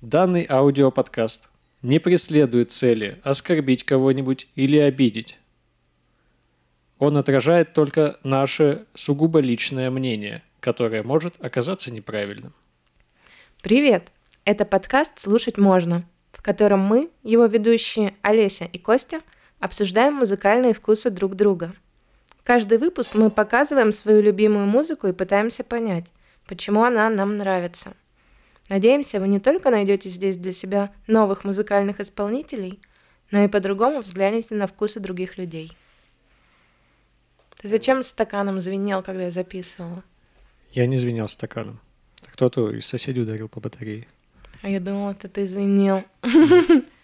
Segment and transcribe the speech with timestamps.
[0.00, 1.50] Данный аудиоподкаст
[1.82, 5.40] не преследует цели оскорбить кого-нибудь или обидеть.
[7.00, 12.54] Он отражает только наше сугубо личное мнение, которое может оказаться неправильным.
[13.60, 14.12] Привет!
[14.44, 19.20] Это подкаст «Слушать можно», в котором мы, его ведущие Олеся и Костя,
[19.58, 21.74] обсуждаем музыкальные вкусы друг друга.
[22.44, 26.06] Каждый выпуск мы показываем свою любимую музыку и пытаемся понять,
[26.46, 27.94] почему она нам нравится.
[28.68, 32.80] Надеемся, вы не только найдете здесь для себя новых музыкальных исполнителей,
[33.30, 35.76] но и по-другому взглянете на вкусы других людей.
[37.60, 40.04] Ты зачем стаканом звенел, когда я записывала?
[40.72, 41.80] Я не звенел стаканом.
[42.26, 44.06] Кто-то из соседей ударил по батарее.
[44.62, 46.04] А я думала, это ты звенел.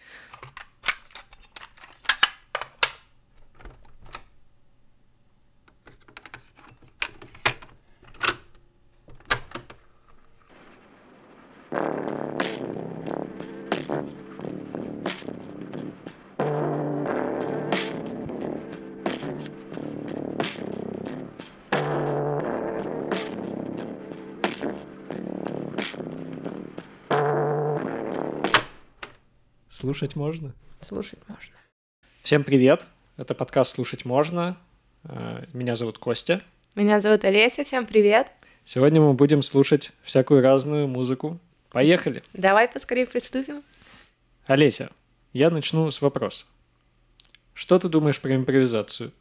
[29.94, 30.52] Слушать можно?
[30.80, 31.54] Слушать можно.
[32.24, 32.88] Всем привет!
[33.16, 34.56] Это подкаст «Слушать можно».
[35.04, 36.42] Э, Меня зовут Костя.
[36.74, 38.26] Меня зовут Олеся, всем привет.
[38.64, 41.38] Сегодня мы будем слушать всякую разную музыку.
[41.70, 42.24] Поехали!
[42.32, 43.62] Давай поскорее приступим.
[44.48, 44.90] Олеся,
[45.32, 46.46] я начну с вопроса.
[47.52, 49.12] Что ты думаешь про импровизацию?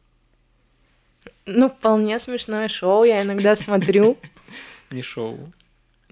[1.46, 4.18] Ну, вполне смешное шоу, я иногда смотрю.
[4.90, 5.52] Не шоу,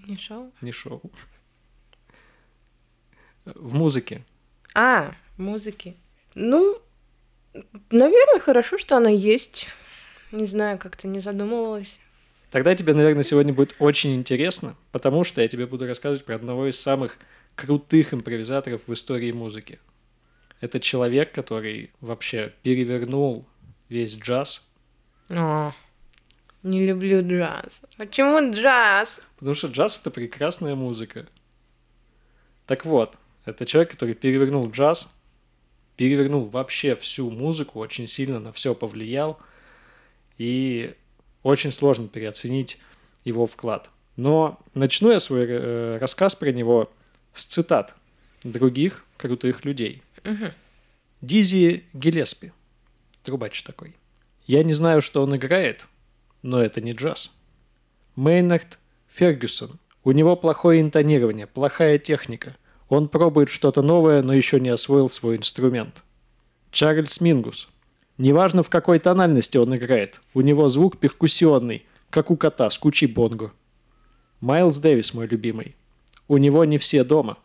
[0.07, 0.53] Не шоу?
[0.61, 1.01] не шоу.
[3.43, 4.23] В музыке.
[4.75, 5.95] А, музыки.
[6.35, 6.79] Ну,
[7.91, 9.67] наверное, хорошо, что она есть.
[10.31, 11.99] Не знаю, как-то не задумывалась.
[12.49, 16.67] Тогда тебе, наверное, сегодня будет очень интересно, потому что я тебе буду рассказывать про одного
[16.67, 17.17] из самых
[17.55, 19.79] крутых импровизаторов в истории музыки.
[20.61, 23.45] Это человек, который вообще перевернул
[23.89, 24.65] весь джаз,
[25.29, 25.71] О,
[26.63, 27.81] не люблю джаз.
[27.97, 29.19] Почему джаз?
[29.37, 31.27] потому что джаз— это прекрасная музыка.
[32.65, 35.11] Так вот, это человек, который перевернул джаз,
[35.95, 39.39] перевернул вообще всю музыку, очень сильно на все повлиял,
[40.37, 40.95] и
[41.43, 42.79] очень сложно переоценить
[43.25, 43.89] его вклад.
[44.15, 46.91] Но начну я свой э, рассказ про него
[47.33, 47.95] с цитат
[48.43, 50.03] других крутых людей.
[50.23, 50.51] Мгм.
[51.21, 52.51] Дизи Гелеспи,
[53.23, 53.95] трубач такой.
[54.45, 55.87] Я не знаю, что он играет,
[56.41, 57.31] но это не джаз.
[58.15, 59.79] Мейнард Фергюсон.
[60.03, 62.57] У него плохое интонирование, плохая техника.
[62.93, 66.03] Он пробует что-то новое, но еще не освоил свой инструмент.
[66.69, 67.67] Чарльз Мингус.
[68.19, 73.07] Неважно, в какой тональности он играет, у него звук перкуссионный, как у кота с кучей
[73.07, 73.51] бонго.
[74.41, 75.75] Майлз Дэвис, мой любимый.
[76.27, 77.39] У него не все дома.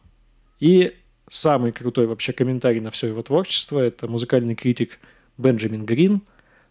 [0.61, 0.95] И
[1.31, 4.99] самый крутой вообще комментарий на все его творчество– это музыкальный критик
[5.39, 6.21] Бенджамин Грин,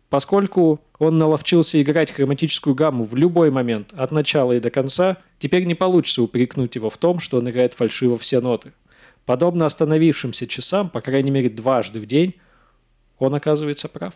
[0.09, 5.65] поскольку он наловчился играть хроматическую гамму в любой момент, от начала и до конца, теперь
[5.65, 8.73] не получится упрекнуть его в том, что он играет фальшиво все ноты.
[9.25, 12.35] Подобно остановившимся часам, по крайней мере дважды в день,
[13.19, 14.13] он оказывается прав.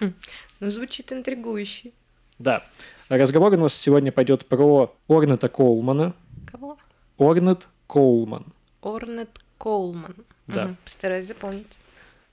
[0.00, 1.92] Ну, звучит интригующе.
[2.38, 2.64] Да.
[3.08, 6.14] Разговор у нас сегодня пойдет про Орнета Коулмана.
[6.50, 6.78] Кого?
[7.18, 8.46] Орнет Коулман.
[8.80, 10.16] Орнет Коулман.
[10.46, 10.64] Да.
[10.64, 11.66] Мгм, Постараюсь запомнить.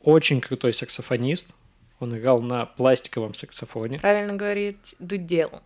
[0.01, 1.53] Очень крутой саксофонист.
[1.99, 3.99] Он играл на пластиковом саксофоне.
[3.99, 5.61] Правильно говорить, дудел.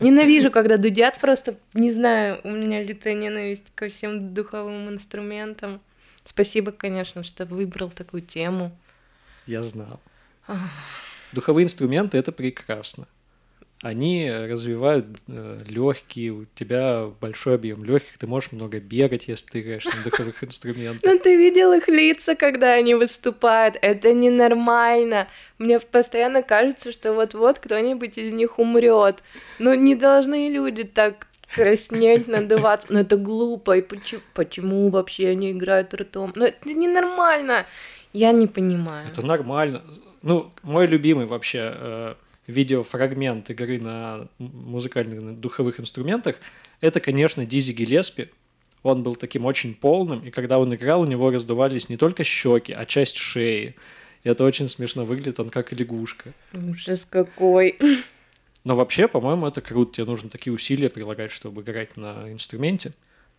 [0.00, 5.80] Ненавижу, когда дудят, просто не знаю, у меня лютая ненависть ко всем духовым инструментам.
[6.24, 8.76] Спасибо, конечно, что выбрал такую тему.
[9.46, 10.00] Я знал.
[11.32, 13.06] Духовые инструменты это прекрасно.
[13.82, 15.06] Они развивают
[15.68, 20.42] легкие, у тебя большой объем легких, ты можешь много бегать, если ты играешь на духовых
[20.44, 21.02] инструментах.
[21.04, 23.76] Ну, ты видел их лица, когда они выступают.
[23.80, 25.28] Это ненормально.
[25.58, 29.22] Мне постоянно кажется, что вот-вот кто-нибудь из них умрет.
[29.60, 32.88] Ну, не должны люди так краснеть, надуваться.
[32.90, 33.76] Ну, это глупо.
[33.76, 36.32] И почему, почему вообще они играют ртом?
[36.34, 37.66] Ну, это ненормально.
[38.12, 39.06] Я не понимаю.
[39.08, 39.82] Это нормально.
[40.22, 42.14] Ну, мой любимый вообще э,
[42.48, 46.36] видеофрагмент игры на музыкальных на духовых инструментах,
[46.80, 48.30] это, конечно, Дизи Гелеспи.
[48.82, 52.72] Он был таким очень полным, и когда он играл, у него раздувались не только щеки,
[52.72, 53.76] а часть шеи.
[54.24, 56.32] И это очень смешно выглядит, он как лягушка.
[56.52, 57.78] Ужас какой.
[58.64, 59.94] Но вообще, по-моему, это круто.
[59.94, 62.92] Тебе нужно такие усилия прилагать, чтобы играть на инструменте.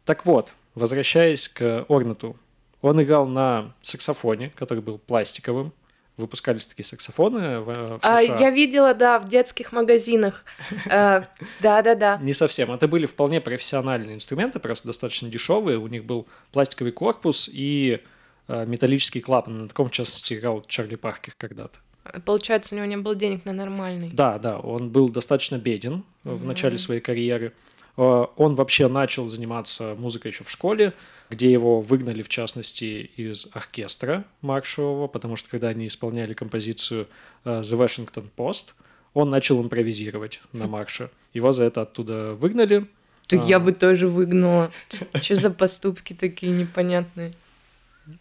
[0.05, 2.37] Так вот, возвращаясь к Орнату.
[2.81, 5.73] Он играл на саксофоне, который был пластиковым.
[6.19, 8.37] Выпускались такие саксофоны в, в А, США.
[8.39, 10.43] я видела, да, в детских магазинах.
[10.85, 11.23] Э,
[11.61, 12.17] Да-да-да.
[12.21, 12.71] Не совсем.
[12.71, 15.77] Это были вполне профессиональные инструменты, просто достаточно дешевые.
[15.77, 18.01] У них был пластиковый корпус и
[18.47, 19.59] э, металлический клапан.
[19.63, 21.79] На таком, в частности, играл Чарли Паркер когда-то.
[22.25, 24.09] Получается, у него не было денег на нормальный.
[24.11, 27.53] Да, да, он был достаточно беден в начале своей карьеры.
[27.99, 30.93] Э, Он вообще начал заниматься музыкой еще в школе,
[31.29, 37.07] где его выгнали, в частности, из оркестра маршевого, потому что когда они исполняли композицию
[37.43, 38.73] э, The Washington Post,
[39.13, 41.09] он начал импровизировать на марше.
[41.33, 42.87] Его за это оттуда выгнали.
[43.27, 43.45] Да А.
[43.45, 44.71] я бы тоже выгнала.
[45.21, 47.33] Что за поступки такие непонятные?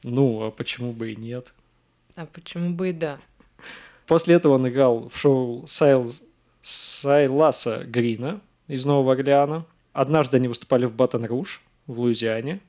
[0.02, 1.54] Ну, а почему бы и нет?
[2.16, 3.18] А почему бы и да?
[4.08, 6.10] После этого он играл в шоу Сайл...
[6.62, 9.64] Сайласа Грина из Нового Орлеана.
[9.92, 12.60] Однажды они выступали в Батон-Руж в Луизиане,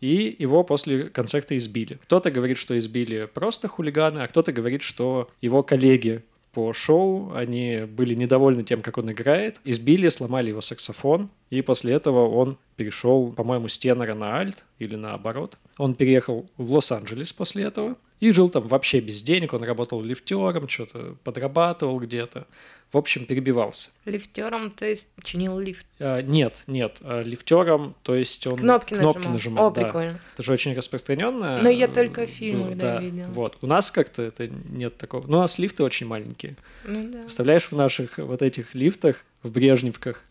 [0.00, 1.98] и его после концерта избили.
[2.02, 6.22] Кто-то говорит, что избили просто хулиганы, а кто-то говорит, что его коллеги
[6.52, 11.94] по шоу, они были недовольны тем, как он играет, избили, сломали его саксофон, и после
[11.94, 15.56] этого он перешел, по-моему, с тенора на альт или наоборот.
[15.78, 19.52] Он переехал в Лос-Анджелес после этого и жил там вообще без денег.
[19.52, 22.46] Он работал лифтером, что-то подрабатывал где-то.
[22.92, 23.90] В общем, перебивался.
[24.04, 25.84] Лифтером, то есть чинил лифт.
[25.98, 29.32] А, нет, нет, а, лифтером, то есть он Кнопки, кнопки нажимал.
[29.32, 29.66] нажимал.
[29.66, 29.82] О, да.
[29.82, 30.20] прикольно.
[30.34, 31.60] Это же очень распространенно.
[31.60, 33.26] Но я только в фильмах, да, да, видела.
[33.26, 33.58] Вот.
[33.60, 35.26] У нас как-то это нет такого.
[35.26, 36.54] Ну, у нас лифты очень маленькие.
[36.84, 37.22] Ну да.
[37.22, 40.22] Представляешь, в наших вот этих лифтах, в Брежневках,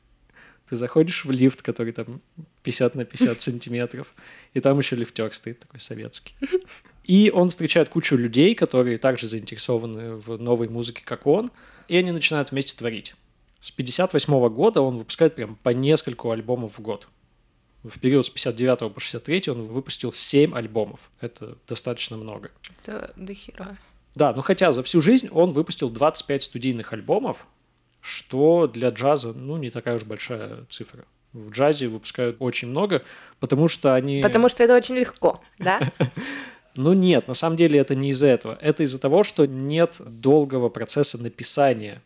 [0.70, 2.22] ты заходишь в лифт, который там
[2.64, 4.16] 50 на 50 сантиметров,
[4.54, 6.36] и там еще лифтер стоит такой советский.
[7.04, 11.52] И он встречает кучу людей, которые также заинтересованы в новой музыке, как он,
[11.88, 13.16] и они начинают вместе творить.
[13.60, 17.08] С 58 года он выпускает прям по нескольку альбомов в год.
[17.84, 21.12] В период с 59 по 63 он выпустил 7 альбомов.
[21.20, 22.52] Это достаточно много.
[22.84, 23.78] Это до хера.
[24.14, 27.48] Да, ну хотя за всю жизнь он выпустил 25 студийных альбомов,
[28.02, 31.06] что для джаза, ну, не такая уж большая цифра.
[31.34, 33.04] В джазе выпускают очень много,
[33.40, 34.22] потому что они...
[34.22, 35.92] Потому что это очень легко, да?
[36.76, 38.58] Ну нет, на самом деле это не из-за этого.
[38.62, 42.02] Это из-за того, что нет долгого процесса написания.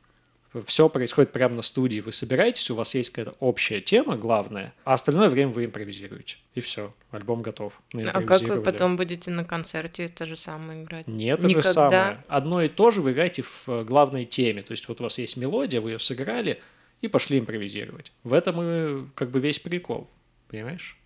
[0.66, 2.00] Все происходит прямо на студии.
[2.00, 6.38] Вы собираетесь, у вас есть какая-то общая тема, главная, а остальное время вы импровизируете.
[6.54, 7.82] И все, альбом готов.
[7.94, 11.08] А как вы потом будете на концерте это же самое играть?
[11.08, 12.24] Нет, это же самое.
[12.30, 14.64] Одно и то же вы играете в э, главной теме.
[14.64, 16.62] То есть вот у вас есть мелодия, вы ее сыграли
[17.02, 18.14] и пошли импровизировать.
[18.24, 20.10] В этом и как бы весь прикол.
[20.48, 20.98] Понимаешь?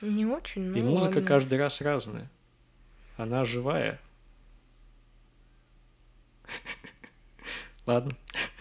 [0.00, 1.28] Не очень, ну и музыка ладно.
[1.28, 2.30] каждый раз разная.
[3.20, 4.00] Она живая.
[7.86, 8.16] Ладно.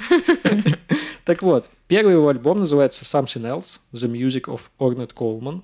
[1.24, 5.62] Так вот, первый его альбом называется Something Else, The Music of Ornette Coleman.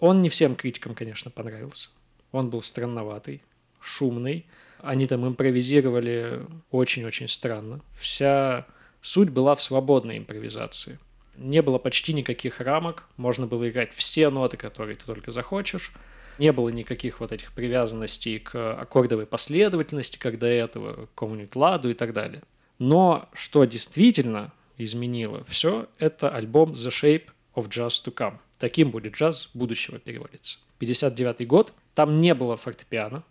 [0.00, 1.90] Он не всем критикам, конечно, понравился.
[2.32, 3.40] Он был странноватый,
[3.80, 4.46] шумный.
[4.80, 7.82] Они там импровизировали очень-очень странно.
[7.96, 8.66] Вся
[9.00, 10.98] суть была в свободной импровизации.
[11.36, 15.92] Не было почти никаких рамок, можно было играть все ноты, которые ты только захочешь.
[16.38, 21.90] Не было никаких вот этих привязанностей к аккордовой последовательности, как до этого, к какому-нибудь ладу
[21.90, 22.42] и так далее.
[22.78, 28.38] Но что действительно изменило все, это альбом The Shape of Jazz to Come.
[28.58, 30.58] Таким будет джаз будущего переводится.
[30.78, 33.24] 59 год, там не было фортепиано,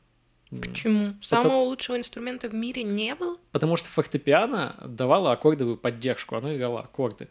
[0.49, 1.15] Почему?
[1.21, 3.37] Самого лучшего инструмента в мире не было?
[3.51, 7.29] потому что фортепиано давало аккордовую поддержку, оно играло аккорды.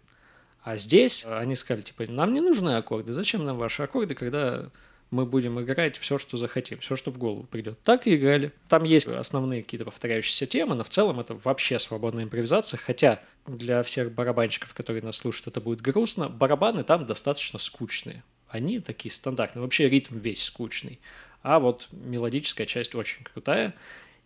[0.63, 4.71] А здесь э, они сказали, типа, нам не нужны аккорды, зачем нам ваши аккорды, когда
[5.11, 7.79] мы будем играть все, что захотим, все, что в голову придет.
[7.83, 8.53] Так и играли.
[8.69, 13.83] Там есть основные какие-то повторяющиеся темы, но в целом это вообще свободная импровизация, хотя для
[13.83, 16.29] всех барабанщиков, которые нас слушают, это будет грустно.
[16.29, 18.25] Барабаны там достаточно скучные.
[18.49, 19.63] Они такие стандартные.
[19.63, 21.01] Вообще ритм весь скучный.
[21.43, 23.75] А вот мелодическая часть очень крутая.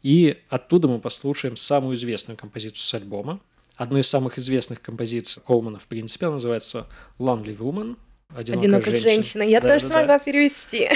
[0.02, 3.40] И оттуда мы послушаем самую известную композицию с альбома.
[3.76, 7.96] Одну из самых известных композиций Колмана, в принципе, она называется Lonely Woman.
[8.34, 9.42] Одинокая, Одинокая женщина.
[9.42, 9.94] Я Да, тоже да, да.
[9.94, 10.90] смогла перевести.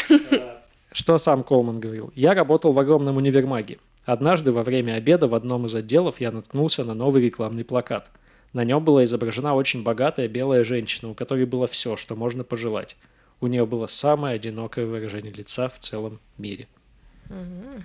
[0.92, 2.12] Что сам Колман говорил?
[2.14, 3.78] Я работал в огромном универмаге.
[4.04, 8.10] Однажды во время обеда в одном из отделов я наткнулся на новый рекламный плакат.
[8.52, 12.96] На нем была изображена очень богатая белая женщина, у которой было все, что можно пожелать.
[13.40, 16.68] У нее было самое одинокое выражение лица в целом мире.
[17.30, 17.84] Мгм.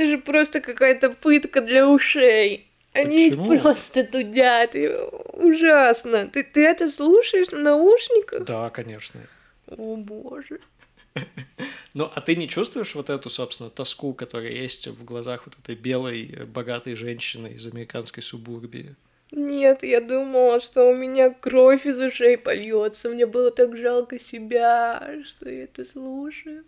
[0.00, 2.66] Это же просто какая-то пытка для ушей.
[2.92, 3.60] Они Почему?
[3.60, 4.74] просто тудят.
[4.74, 4.88] и
[5.34, 6.26] ужасно.
[6.26, 8.44] Ты, ты это слушаешь в наушниках?
[8.44, 9.20] Да, конечно.
[9.66, 10.60] О боже.
[11.92, 15.74] Ну, а ты не чувствуешь вот эту, собственно, тоску, которая есть в глазах вот этой
[15.74, 18.94] белой, э, богатой женщины из американской субурбии?
[19.32, 23.08] Нет, я думала, что у меня кровь из ушей польется.
[23.08, 26.64] Мне было так жалко себя, что я это слушаю.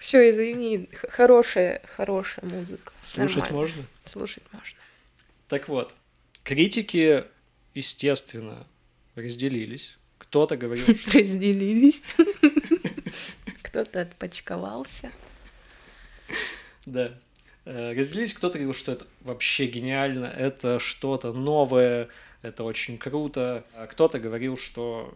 [0.00, 2.90] Все, извини, хорошая, хорошая музыка.
[3.04, 3.58] Слушать Нормально.
[3.58, 3.84] можно?
[4.06, 4.78] Слушать можно.
[5.46, 5.94] Так вот,
[6.42, 7.24] критики,
[7.74, 8.66] естественно,
[9.14, 9.98] разделились.
[10.16, 12.00] Кто-то говорил, что Разделились.
[13.62, 15.12] Кто-то отпочковался.
[16.86, 17.12] Да.
[17.66, 22.08] Э, Разделились, кто-то говорил, что это вообще гениально, это что-то новое,
[22.40, 23.66] это очень круто.
[23.74, 25.14] А кто-то говорил, что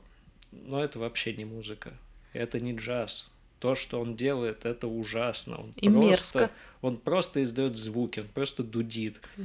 [0.52, 1.94] ну, это вообще не музыка,
[2.34, 3.30] это не джаз.
[3.64, 5.56] То, что он делает, это ужасно.
[5.56, 6.50] Он И просто, мерзко.
[6.82, 9.22] Он просто издает звуки, он просто дудит.
[9.38, 9.44] Да.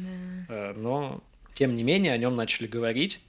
[0.50, 1.24] Э, Но,
[1.54, 3.22] тем не менее, о нем начали говорить.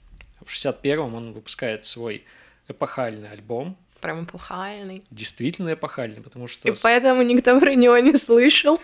[0.45, 2.25] В 61-м он выпускает свой
[2.67, 3.77] эпохальный альбом.
[4.01, 5.05] Прям эпохальный.
[5.13, 6.69] Действительно эпохальный, потому что...
[6.69, 8.81] И поэтому никто про него не слышал.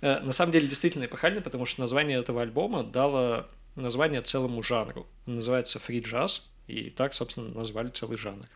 [0.00, 5.08] Э, На самом деле действительно эпохальный, потому что название этого альбома дало название целому жанру.
[5.26, 8.46] Он называется фри джаз, и так, собственно, назвали целый жанр.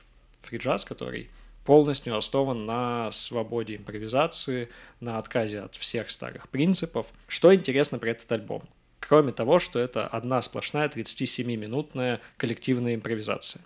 [0.47, 1.31] Фри джаз, который
[1.65, 4.69] полностью основан на свободе импровизации,
[5.00, 7.07] на отказе от всех старых принципов.
[7.26, 8.62] Что интересно про этот альбом?
[9.00, 13.62] Кроме того, что это одна сплошная 37-минутная коллективная импровизация.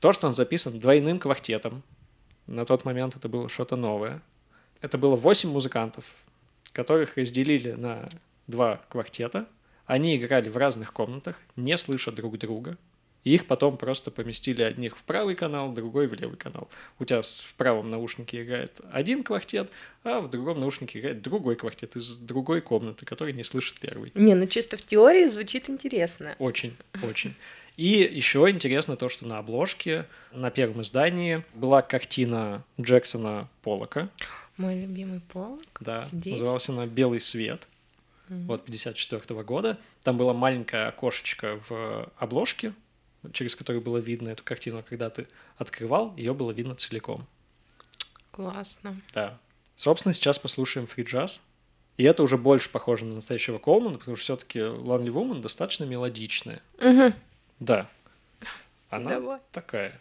[0.00, 1.82] То, что он записан двойным квартетом,
[2.46, 4.22] на тот момент это было что-то новое.
[4.80, 6.14] Это было 8 музыкантов,
[6.72, 8.10] которых разделили на
[8.46, 9.46] два квартета.
[9.86, 12.76] Они играли в разных комнатах, не слыша друг друга.
[13.24, 16.68] И их потом просто поместили одних в правый канал, другой в левый канал.
[16.98, 19.70] У тебя в правом наушнике играет один квартет,
[20.04, 24.10] а в другом наушнике играет другой квартет из другой комнаты, который не слышит первый.
[24.14, 26.34] Не, ну чисто в теории звучит интересно.
[26.38, 27.34] Очень, очень.
[27.76, 34.08] И еще интересно то, что на обложке, на первом издании была картина Джексона Поллока,
[34.56, 35.62] Мой любимый полк.
[35.80, 36.32] да, Здесь?
[36.32, 37.68] называлась она «Белый свет»,
[38.28, 38.50] Мгм.
[38.50, 39.76] от 54 года.
[40.02, 42.72] Там было маленькое окошечко в обложке,
[43.32, 44.78] через которое было видно эту картину.
[44.78, 47.26] А Когда ты открывал, ее было видно целиком.
[48.30, 49.00] Классно.
[49.12, 49.38] Да.
[49.76, 51.42] Собственно, сейчас послушаем фри джаз.
[51.96, 56.62] И это уже больше похоже на настоящего Колмана, потому что все-таки Lonely Woman достаточно мелодичная.
[56.78, 57.14] Мгм.
[57.58, 57.88] Да.
[58.88, 59.40] Она Давай.
[59.52, 60.00] такая.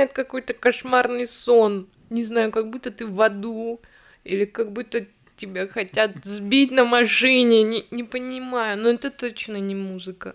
[0.00, 1.88] Напоминает какой-то кошмарный сон.
[2.10, 3.80] Не знаю, как будто ты в аду.
[4.24, 7.62] Или как будто тебя хотят сбить на машине.
[7.62, 8.78] Не, не понимаю.
[8.78, 10.34] Но это точно не музыка.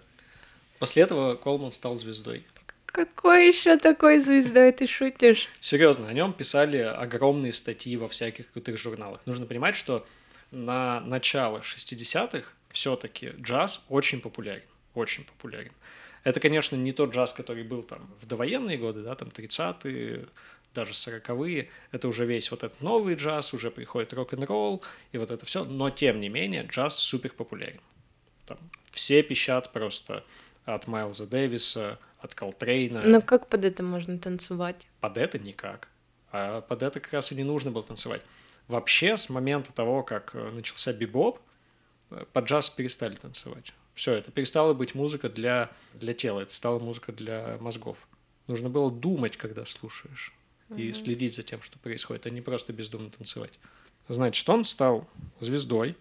[0.80, 2.44] После этого Колман стал звездой.
[2.86, 5.50] Какой еще такой звездой ты шутишь?
[5.60, 9.20] Серьезно, о нем писали огромные статьи во всяких крутых журналах.
[9.26, 10.06] Нужно понимать, что
[10.52, 14.64] на начало 60-х все-таки джаз очень популярен.
[14.96, 15.72] Очень популярен.
[16.24, 20.26] Это, конечно, не тот джаз, который был там в довоенные годы, да, там 30-е,
[20.74, 21.70] даже 40-е.
[21.92, 25.64] Это уже весь вот этот новый джаз, уже приходит рок-н-ролл и вот это все.
[25.64, 27.80] Но, тем не менее, джаз супер популярен.
[28.46, 28.58] Там
[28.92, 30.24] все пищат просто
[30.66, 33.04] от Майлза Дэвиса, от Колтрейна.
[33.04, 34.88] Но как под это можно танцевать?
[35.00, 35.90] Под это никак.
[36.32, 38.22] А под это как раз и не нужно было танцевать.
[38.68, 41.40] Вообще, с момента того, как э, начался бибоп,
[42.10, 43.74] э, под джаз перестали танцевать.
[43.96, 48.08] Все, это перестала быть музыка для, для тела, это стала музыка для мозгов.
[48.48, 50.34] Нужно было думать, когда слушаешь,
[50.76, 53.54] и следить за тем, что происходит, а не просто бездумно танцевать.
[54.10, 55.08] Значит, он стал
[55.40, 55.96] звездой,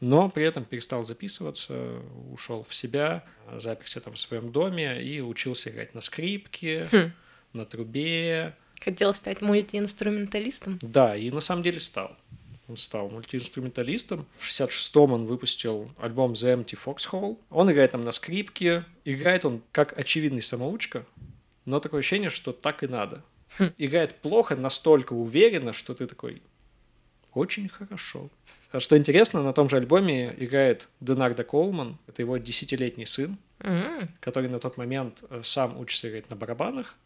[0.00, 2.00] но при этом перестал записываться,
[2.32, 3.24] ушел в себя,
[3.56, 7.12] заперся там в своем доме и учился играть на скрипке, Хм.
[7.52, 8.56] на трубе.
[8.80, 10.78] Хотел стать мультиинструменталистом?
[10.80, 12.16] Да, и на самом деле стал.
[12.68, 14.26] Он стал мультиинструменталистом.
[14.38, 17.38] В 66-м он выпустил альбом The Empty Foxhole.
[17.50, 18.84] Он играет там на скрипке.
[19.04, 21.04] Играет он как очевидный самоучка,
[21.66, 23.22] но такое ощущение, что так и надо.
[23.58, 23.72] Хм.
[23.76, 26.42] Играет плохо, настолько уверенно, что ты такой
[27.34, 28.30] очень хорошо.
[28.70, 31.98] А что интересно, на том же альбоме играет Денардо Колман.
[32.06, 36.96] Это его десятилетний сын, М, который на тот момент э, сам учится играть на барабанах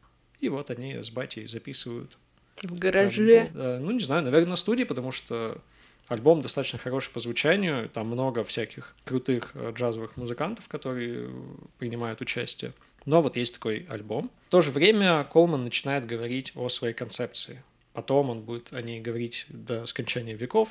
[0.41, 2.17] И вот они с батей записывают.
[2.63, 3.41] В гараже.
[3.41, 3.53] альбом.
[3.55, 5.61] Да, ну, не знаю, наверное, на студии, потому что
[6.09, 7.89] альбом достаточно хороший по звучанию.
[7.89, 11.31] Там много всяких крутых э, джазовых музыкантов, которые
[11.79, 12.73] принимают участие.
[13.05, 14.31] Но вот есть такой альбом.
[14.47, 17.63] В то же время Колман начинает говорить о своей концепции.
[17.93, 20.69] Потом он будет о ней говорить до скончания веков.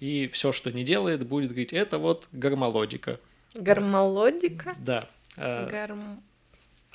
[0.00, 3.18] И все, что не делает, будет говорить, это вот гармолодика.
[3.54, 4.74] Гармолодика?
[4.78, 5.08] Да.
[5.36, 6.22] э, Гарм...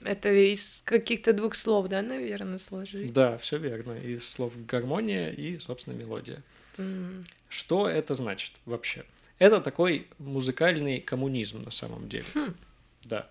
[0.03, 3.13] Это из каких-то двух слов, да, наверное, сложить?
[3.13, 3.93] Да, все верно.
[3.93, 6.41] Из слов гармония и, собственно, мелодия.
[6.77, 7.23] М.
[7.49, 9.05] Что это значит вообще?
[9.39, 12.25] Это такой музыкальный коммунизм на самом деле.
[12.33, 12.55] Хм.
[13.03, 13.27] Да.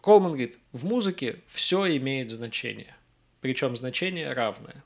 [0.00, 2.94] Колман говорит, в музыке все имеет значение.
[3.40, 4.84] Причем значение равное.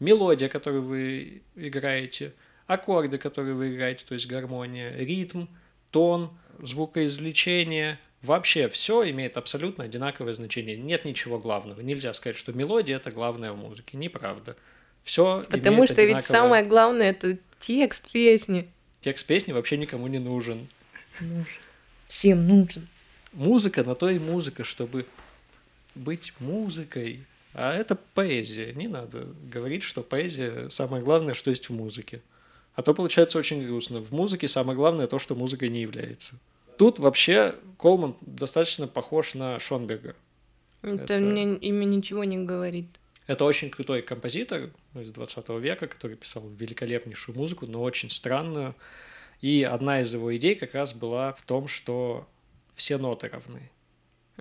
[0.00, 2.32] Мелодия, которую вы играете,
[2.66, 5.46] аккорды, которые вы играете, то есть гармония, ритм,
[5.90, 10.76] тон, звукоизвлечение, вообще все имеет абсолютно одинаковое значение.
[10.76, 11.80] Нет ничего главного.
[11.80, 13.96] Нельзя сказать, что мелодия это главное в музыке.
[13.96, 14.56] Неправда.
[15.02, 18.68] Все Потому что ведь самое главное это текст песни.
[19.00, 20.68] Текст песни вообще никому не нужен.
[21.20, 21.46] Нужен.
[22.08, 22.88] Всем нужен.
[23.32, 25.06] Музыка на то и музыка, чтобы
[25.94, 27.24] быть музыкой.
[27.54, 28.72] А это поэзия.
[28.72, 32.22] Не надо говорить, что поэзия самое главное, что есть в музыке.
[32.74, 34.00] А то получается очень грустно.
[34.00, 36.38] В музыке самое главное то, что музыкой не является.
[36.82, 40.16] Тут вообще Колман достаточно похож на Шонберга.
[40.82, 42.86] Это, Это- мне имя ничего не говорит.
[43.28, 48.74] Это очень крутой композитор из 20 века, который писал великолепнейшую музыку, но очень странную.
[49.40, 52.26] И одна из его идей как раз была в том, что
[52.74, 53.70] все ноты равны.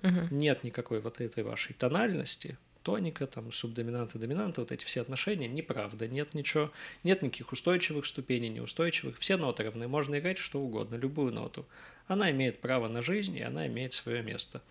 [0.01, 0.29] Мгм.
[0.31, 6.07] Нет никакой вот этой вашей тональности, тоника, там, субдоминанта, доминанта, вот эти все отношения, неправда,
[6.07, 6.71] нет ничего,
[7.03, 11.65] нет никаких устойчивых ступеней, неустойчивых, все ноты равны, можно играть что угодно, любую ноту.
[12.07, 14.61] Она имеет право на жизнь, и она имеет свое место.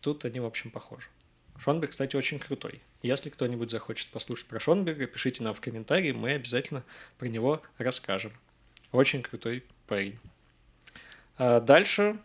[0.00, 1.08] Тут они, в общем, похожи.
[1.58, 2.80] Шонберг, кстати, очень крутой.
[3.02, 6.84] Если кто-нибудь захочет послушать про Шонберга, пишите нам в комментарии, мы обязательно
[7.18, 8.32] про него расскажем.
[8.92, 10.18] Очень крутой парень.
[11.36, 12.18] А Дальше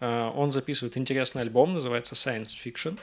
[0.00, 2.98] а, он записывает интересный альбом, называется Science Fiction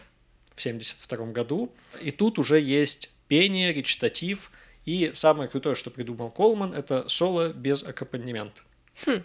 [0.60, 1.72] в 1972 году.
[2.02, 4.52] И тут уже есть пение, речитатив.
[4.86, 8.62] И самое крутое, что придумал Колман, это соло без аккомпанемента.
[9.06, 9.24] Хм.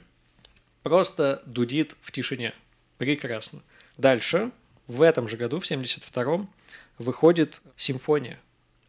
[0.82, 2.54] Просто дудит в тишине.
[2.98, 3.62] Прекрасно.
[3.96, 4.50] Дальше,
[4.86, 6.46] в этом же году, в 1972
[6.98, 8.38] выходит симфония,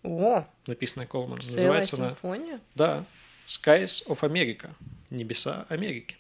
[0.04, 2.60] О, написанная целая Называется она симфония?
[2.76, 3.06] да,
[3.46, 4.72] Skies of America,
[5.10, 6.18] Небеса Америки.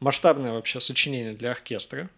[0.00, 2.08] Масштабное вообще сочинение для оркестра,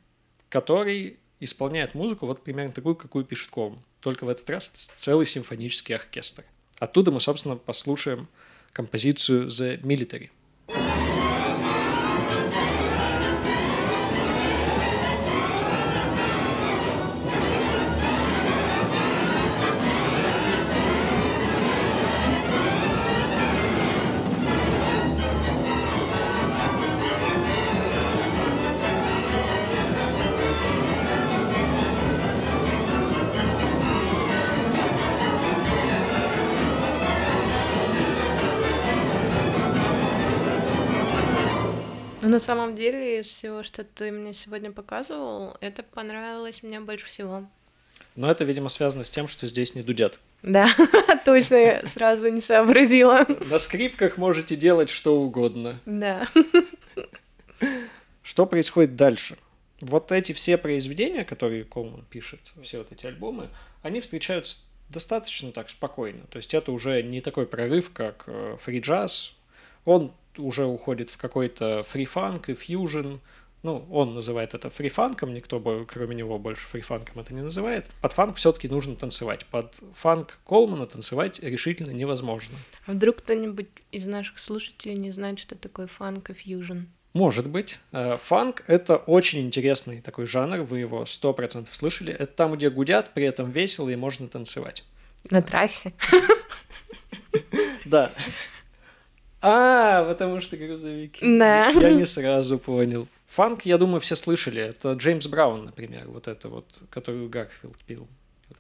[0.49, 3.81] который исполняет музыку вот примерно такую, какую пишет Колман.
[4.01, 6.45] Только в этот раз целый симфонический оркестр.
[6.79, 8.29] Оттуда мы, собственно, послушаем
[8.73, 10.31] композицию The Military.
[42.31, 47.45] На самом деле, из всего, что ты мне сегодня показывал, это понравилось мне больше всего.
[48.17, 50.21] Но это, видимо, связано с тем, что здесь не дудят.
[50.43, 50.75] Да,
[51.25, 53.27] точно, я сразу не сообразила.
[53.49, 55.79] На скрипках можете делать что угодно.
[55.87, 56.27] Да.
[58.23, 59.37] Что происходит дальше?
[59.81, 63.49] Вот эти все произведения, которые Колман пишет, все вот эти альбомы,
[63.83, 66.27] они встречаются достаточно так спокойно.
[66.31, 69.35] То есть это уже не такой прорыв, как фри-джаз.
[69.85, 73.17] Он уже уходит в какой-то фри-фанк и фьюжн.
[73.63, 77.87] Ну, он называет это фри-фанком, никто, кроме него, больше фри-фанком это не называет.
[78.01, 79.45] Под фанк все-таки нужно танцевать.
[79.47, 82.57] Под фанк Колмана танцевать решительно невозможно.
[82.87, 86.87] А вдруг кто-нибудь из наших слушателей не знает, что такое фанк и фьюжн?
[87.13, 87.81] Может быть.
[87.93, 92.13] Э, Фанк— это очень интересный такой жанр, вы его сто процентов слышали.
[92.13, 94.85] Это там, где гудят, при этом весело и можно танцевать.
[95.31, 95.93] На трассе?
[97.85, 98.13] Да.
[99.43, 101.25] А, потому что грузовики.
[101.39, 101.71] Да.
[101.71, 103.09] Я не сразу понял.
[103.27, 104.63] Фанк, я думаю, все слышали.
[104.63, 108.09] Это Джеймс Браун, например, вот это вот, которую Гарфилд пел.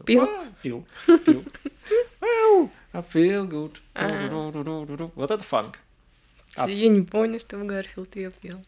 [0.06, 0.22] Пел?
[0.22, 0.86] А, Пел.
[1.26, 1.44] Пел.
[2.20, 3.80] Ow, I feel good.
[3.94, 5.10] А.
[5.14, 5.78] Вот это фанк.
[6.56, 8.64] А Я не помню, что Гарфилд ее пел.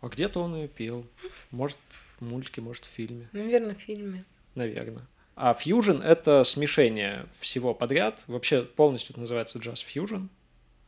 [0.00, 1.06] А где-то он ее пел.
[1.50, 1.78] Может,
[2.20, 3.28] в мультике, может, в фильме.
[3.32, 4.24] Наверное, в фильме.
[4.54, 5.02] Наверное.
[5.34, 8.24] А фьюжн— это смешение всего подряд.
[8.26, 10.28] Вообще полностью это называется джаз-фьюжн.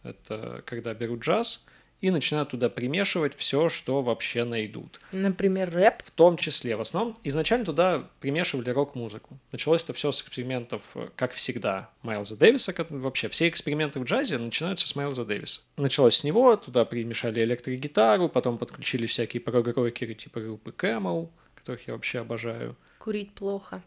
[0.02, 1.64] Это когда берут джаз
[2.00, 5.00] и начинают туда примешивать все, что вообще найдут.
[5.12, 6.02] Например, рэп.
[6.04, 9.36] В том числе, в основном, изначально туда примешивали рок-музыку.
[9.50, 12.74] Началось это все с экспериментов, как всегда, Майлза Дэвиса.
[12.88, 15.62] Вообще, все эксперименты в джазе начинаются с Майлза Дэвиса.
[15.76, 21.94] Началось с него, туда примешали электрогитару, потом подключили всякие прог-рокеры типа группы Camel, которых я
[21.94, 22.76] вообще обожаю.
[22.98, 23.82] Курить плохо.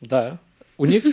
[0.00, 0.38] Да.
[0.76, 1.04] У них.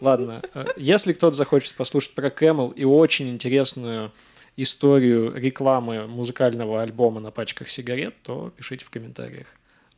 [0.00, 4.12] Ладно, э, если кто-то захочет послушать про Camel и очень интересную
[4.56, 9.46] историю рекламы музыкального альбома на пачках сигарет, то пишите в комментариях.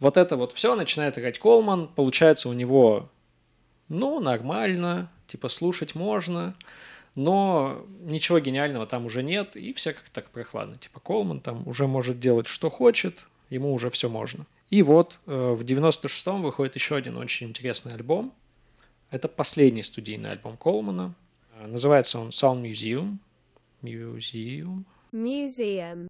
[0.00, 1.88] Вот это вот все начинает играть Колман.
[1.88, 3.08] Получается у него,
[3.88, 6.54] ну, нормально, типа слушать можно,
[7.14, 10.74] но ничего гениального там уже нет, и все как-то так прохладно.
[10.76, 14.46] Типа Колман там уже может делать, что хочет, ему уже все можно.
[14.70, 18.32] И вот э, в 96-м выходит еще один очень интересный альбом.
[19.10, 21.14] Это последний студийный альбом Колмана.
[21.66, 23.18] Называется он Sound Museum.
[23.82, 24.84] Museum.
[25.12, 26.08] Museum.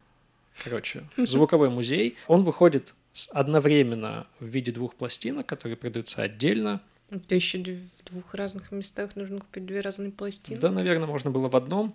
[0.62, 2.16] Короче, звуковой музей.
[2.26, 2.94] Он выходит
[3.30, 6.82] одновременно в виде двух пластинок, которые продаются отдельно.
[7.10, 10.60] Это еще в двух разных местах нужно купить две разные пластины.
[10.60, 11.94] Да, наверное, можно было в одном.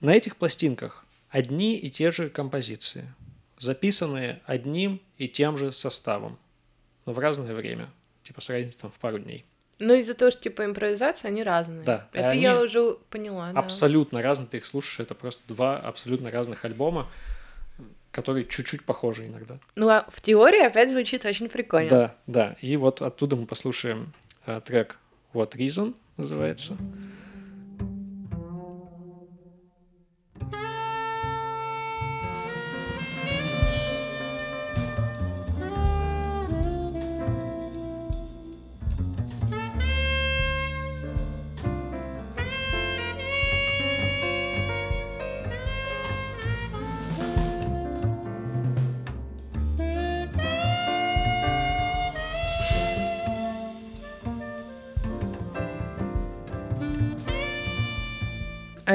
[0.00, 3.12] На этих пластинках одни и те же композиции,
[3.58, 6.38] записанные одним и тем же составом,
[7.06, 7.90] но в разное время,
[8.22, 9.44] типа с разницей в пару дней.
[9.78, 11.84] Ну, из-за того, что, типа, импровизация, они разные.
[11.84, 12.08] Да.
[12.12, 13.58] Это я уже поняла, да.
[13.58, 17.08] Абсолютно разные, ты их слушаешь, это просто два абсолютно разных альбома,
[18.10, 19.58] которые чуть-чуть похожи иногда.
[19.74, 21.90] Ну, а в теории опять звучит очень прикольно.
[21.90, 22.56] Да, да.
[22.62, 24.14] И вот оттуда мы послушаем
[24.46, 24.98] э, трек
[25.34, 26.74] What Reason называется.
[26.74, 27.25] Mm-hmm.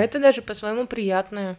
[0.02, 1.58] Это даже по-своему приятное.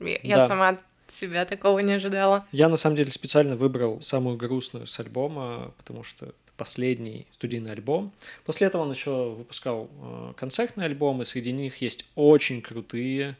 [0.00, 0.48] Я да.
[0.48, 2.46] сама от себя такого не ожидала.
[2.52, 7.72] Я на самом деле специально выбрал самую грустную с альбома, потому что это последний студийный
[7.72, 8.12] альбом.
[8.44, 13.36] После этого он еще выпускал э, концертные альбомы, среди них есть очень крутые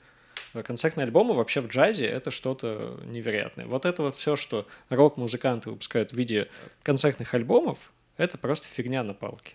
[0.55, 3.67] э, концертные альбомы вообще в джазе это что-то невероятное.
[3.67, 6.49] Вот это вот все, что рок-музыканты выпускают в виде
[6.83, 9.55] концертных альбомов, это просто фигня на палке.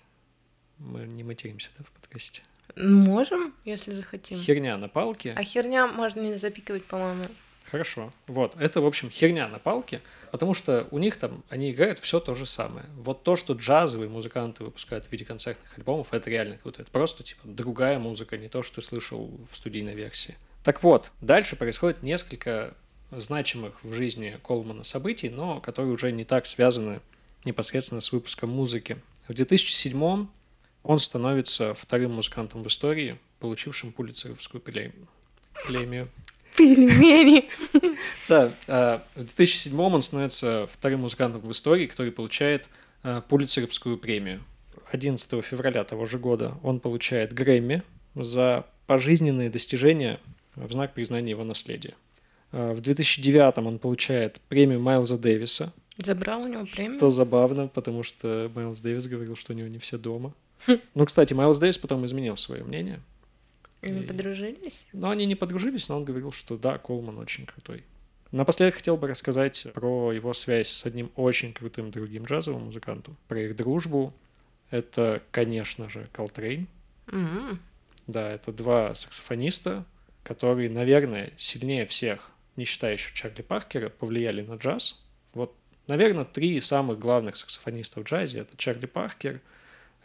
[0.77, 2.41] Мы не материмся да, в подкасте.
[2.75, 4.38] Можем, если захотим.
[4.38, 5.34] Херня на палке.
[5.36, 7.25] А херня можно не запикивать, по-моему.
[7.71, 8.13] Хорошо.
[8.28, 8.56] Вот.
[8.60, 10.01] Это, в общем, херня на палке,
[10.32, 12.86] потому что у них там, они играют все то же самое.
[12.95, 16.84] Вот то, что джазовые музыканты выпускают в виде концертных альбомов, это реально круто.
[16.84, 20.38] Это просто, типа, другая музыка, не то, что ты слышал в студийной версии.
[20.63, 22.75] Так вот, дальше происходит несколько
[23.12, 27.01] значимых в жизни Колмана событий, но которые уже не так связаны
[27.45, 28.97] непосредственно с выпуском музыки.
[29.28, 30.28] В 2007
[30.85, 35.07] он становится вторым музыкантом в истории, получившим пулицеровскую премию.
[36.55, 37.49] Пельмени.
[38.29, 42.69] Да, а, в 2007 он становится вторым музыкантом в истории, который получает
[43.03, 44.43] а, пулицеровскую премию.
[44.91, 47.81] 11 февраля того же года он получает Грэмми
[48.13, 50.19] за пожизненные достижения
[50.55, 51.95] в знак признания его наследия.
[52.51, 55.73] А, в 2009 он получает премию Майлза Дэвиса.
[55.97, 56.97] Забрал у него премию?
[56.97, 60.33] Что забавно, потому что Майлз Дэвис говорил, что у него не все дома.
[60.93, 63.01] Ну, кстати, Майлз Дэвис потом изменил свое мнение.
[63.82, 64.06] Они и...
[64.06, 64.86] подружились?
[64.93, 67.84] Ну, они не подружились, но он говорил, что да, Колман очень крутой.
[68.32, 73.41] Напоследок хотел бы рассказать про его связь с одним очень крутым другим джазовым музыкантом, про
[73.41, 74.13] их дружбу.
[74.71, 76.67] Это, конечно же, Колтрейн.
[77.08, 77.58] Mm-hmm.
[78.08, 79.86] Да, это два саксофониста,
[80.23, 85.04] которые, наверное, сильнее всех, не считая еще Чарли Паркера, повлияли на джаз.
[85.34, 85.56] Вот,
[85.88, 89.39] наверное, три самых главных саксофониста в джазе— это Чарли Паркер—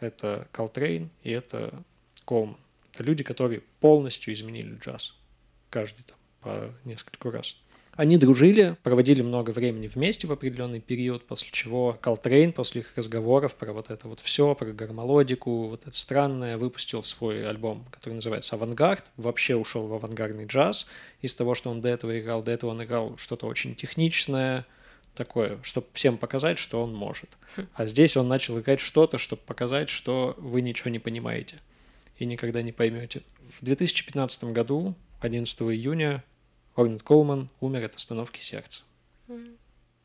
[0.01, 1.83] это Колтрейн и это
[2.25, 2.57] Колман.
[2.93, 5.15] Это люди, которые полностью изменили джаз.
[5.69, 7.55] Каждый там по нескольку раз.
[7.93, 13.55] Они дружили, проводили много времени вместе в определенный период, после чего Колтрейн после их разговоров
[13.55, 18.55] про вот это вот все, про гармолодику, вот это странное, выпустил свой альбом, который называется
[18.55, 20.87] «Авангард», вообще ушел в авангардный джаз.
[21.21, 24.65] Из того, что он до этого играл, до этого он играл что-то очень техничное,
[25.15, 27.37] такое, чтобы всем показать, что он может.
[27.55, 27.67] Хм.
[27.73, 31.59] А здесь он начал играть что-то, чтобы показать, что вы ничего не понимаете
[32.17, 33.23] и никогда не поймете.
[33.59, 36.23] В 2015 году, 11 июня,
[36.75, 38.83] Орнет Колман умер от остановки сердца.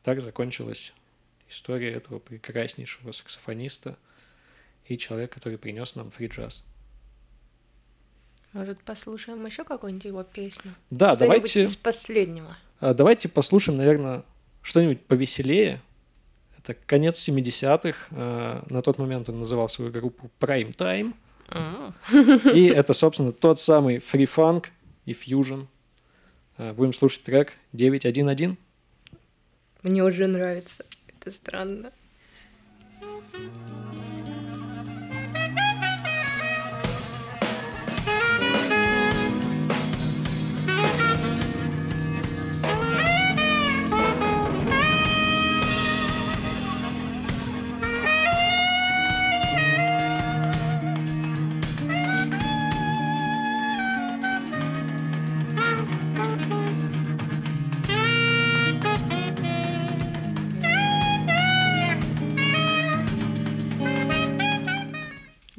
[0.03, 0.93] Так закончилась
[1.49, 3.97] история этого прекраснейшего саксофониста
[4.85, 6.65] и человека, который принес нам фри джаз.
[8.53, 10.73] Может, послушаем еще какую-нибудь его песню?
[10.89, 12.57] Да, Что-нибудь давайте, из последнего.
[12.79, 14.23] а, давайте послушаем, наверное,
[14.67, 15.79] что-нибудь повеселее.
[16.57, 17.97] Это конец 70-х.
[18.11, 21.13] а, На тот момент он называл свою группу Prime Time.
[21.49, 21.93] М.
[22.53, 24.65] И это, собственно, тот самый Free Funk
[25.05, 25.67] и Fusion.
[26.57, 28.57] А, Будем слушать трек 911.
[29.83, 30.83] Мне уже нравится.
[31.07, 31.91] Это странно.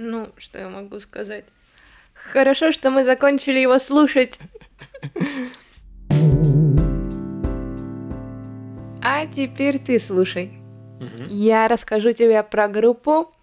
[0.01, 1.45] Ну, что я могу сказать?
[2.15, 4.39] Хорошо, что мы закончили его слушать.
[9.03, 10.53] А теперь ты слушай.
[11.29, 13.35] Я расскажу тебе про группу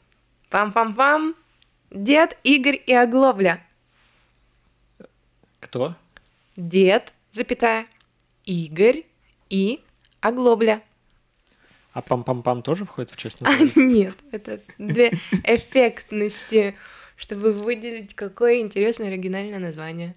[0.50, 1.36] Пам-пам-пам.
[1.92, 3.62] Дед, Игорь и Оглобля.
[5.60, 5.94] Кто?
[6.56, 7.86] Дед, запятая,
[8.46, 9.04] Игорь
[9.50, 9.82] и
[10.22, 10.82] Оглобля.
[11.96, 15.12] А пам-пам-пам тоже входит в часть А, нет, это для
[15.46, 16.76] эффектности,
[17.16, 20.14] чтобы выделить, какое интересное оригинальное название.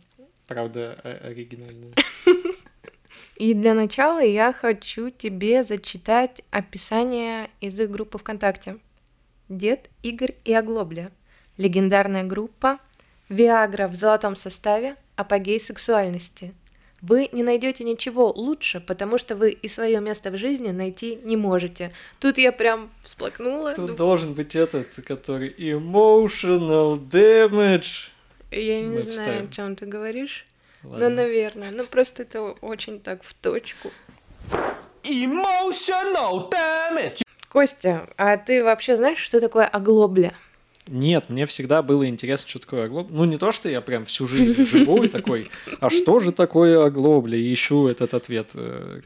[0.49, 1.93] Правда, о- оригинальная.
[3.37, 8.79] И для начала я хочу тебе зачитать описание из их группы ВКонтакте.
[9.49, 11.13] Дед, Игорь и Оглобля.
[11.59, 12.81] Легендарная группа.
[13.29, 14.97] Виагра в золотом составе.
[15.15, 16.53] Апогей сексуальности.
[17.01, 21.37] Вы не найдете ничего лучше, потому что вы и свое место в жизни найти не
[21.37, 21.93] можете.
[22.19, 23.75] Тут я прям всплакнула.
[23.75, 28.11] Тут Ну, должен быть этот, который emotional damage.
[28.51, 29.45] Я не мы знаю, вставим.
[29.45, 30.45] о чем ты говоришь.
[30.83, 31.11] Ну, Ладно.
[31.11, 31.71] наверное.
[31.71, 33.91] Ну, просто это очень так в точку.
[35.05, 37.23] Emotional damage.
[37.49, 40.35] Костя, а ты вообще знаешь, что такое оглобля?
[40.89, 43.15] Нет, мне всегда было интересно, что такое оглобля.
[43.15, 46.85] Ну, не то, что я прям всю жизнь живу и такой, а что же такое
[46.85, 47.39] оглобля?
[47.39, 49.01] И ищу этот ответ, э,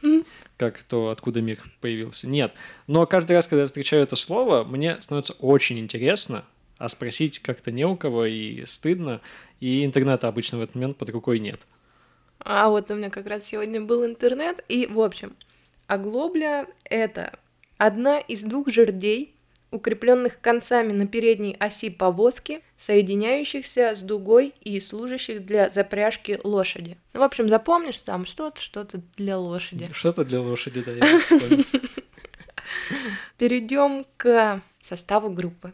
[0.57, 2.27] как то, откуда мир появился.
[2.27, 2.53] Нет.
[2.87, 6.45] Но каждый раз, когда я встречаю это слово, мне становится очень интересно,
[6.77, 9.21] а спросить как-то не у кого и стыдно,
[9.59, 11.61] и интернета обычно в этот момент под рукой нет.
[12.39, 15.35] А вот у меня как раз сегодня был интернет, и, в общем,
[15.87, 17.39] оглобля— это
[17.77, 19.33] одна из двух жердей,
[19.73, 26.97] укрепленных концами на передней оси повозки, соединяющихся с дугой и служащих для запряжки лошади.
[27.13, 29.89] Ну, в общем, запомнишь там что-то, что-то для лошади.
[29.91, 31.21] Что-то для лошади, да, я.
[33.37, 35.73] Перейдем к составу группы.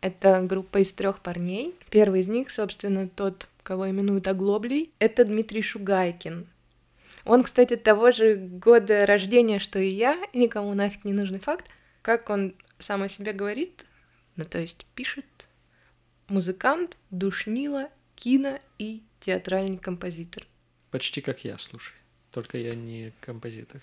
[0.00, 1.74] Это группа из трех парней.
[1.90, 6.46] Первый из них, собственно, тот, кого именуют оглоблей, это Дмитрий Шугайкин.
[7.24, 11.66] Он, кстати, того же года рождения, что и я, никому нафиг не нужный факт.
[12.02, 13.86] Как он сам о себе говорит,
[14.36, 15.48] ну то есть пишет,
[16.28, 20.46] музыкант, душнила, кино и театральный композитор.
[20.90, 21.94] Почти как я, слушай.
[22.30, 23.80] Только я не композитор.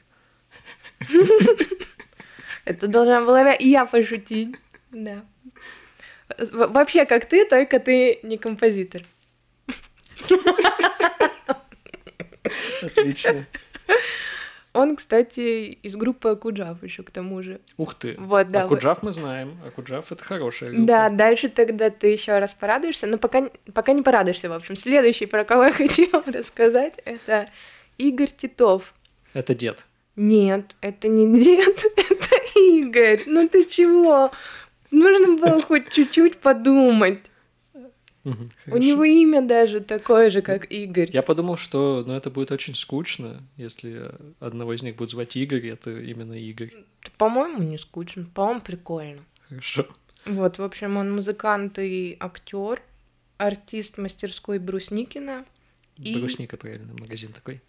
[2.66, 4.56] Это должна была и я пошутить.
[4.92, 5.26] Да.
[6.52, 9.04] Вообще, как ты, только ты не композитор.
[12.82, 13.46] Отлично.
[14.76, 17.62] Он, кстати, из группы Акуджав еще к тому же.
[17.78, 18.16] Ух ты.
[18.18, 18.62] Вот, да.
[18.62, 18.70] А вот.
[18.70, 19.58] Куджав мы знаем.
[19.66, 20.86] А Куджав это хорошая группа.
[20.86, 24.76] Да, дальше тогда ты еще раз порадуешься, но пока, пока не порадуешься, в общем.
[24.76, 27.50] Следующий, про кого я хотела рассказать, это
[27.98, 28.94] Игорь Титов.
[29.34, 29.86] Это дед.
[30.16, 33.24] Нет, это не дед, это Игорь.
[33.26, 34.32] Ну ты чего?
[34.92, 37.20] Нужно было хоть чуть-чуть подумать.
[38.26, 41.10] У него имя даже такое же, как Игорь.
[41.14, 45.68] Я подумал, что ну, это будет очень скучно, если одного из них будут звать Игорь,
[45.68, 46.72] это именно Игорь.
[47.18, 49.22] По-моему, не скучно, по-моему, прикольно.
[49.50, 49.88] Хорошо.
[50.26, 52.82] Вот, в общем, он музыкант и актер,
[53.38, 55.46] артист мастерской Брусникина.
[55.98, 57.62] И- Брусника, правильно, магазин такой.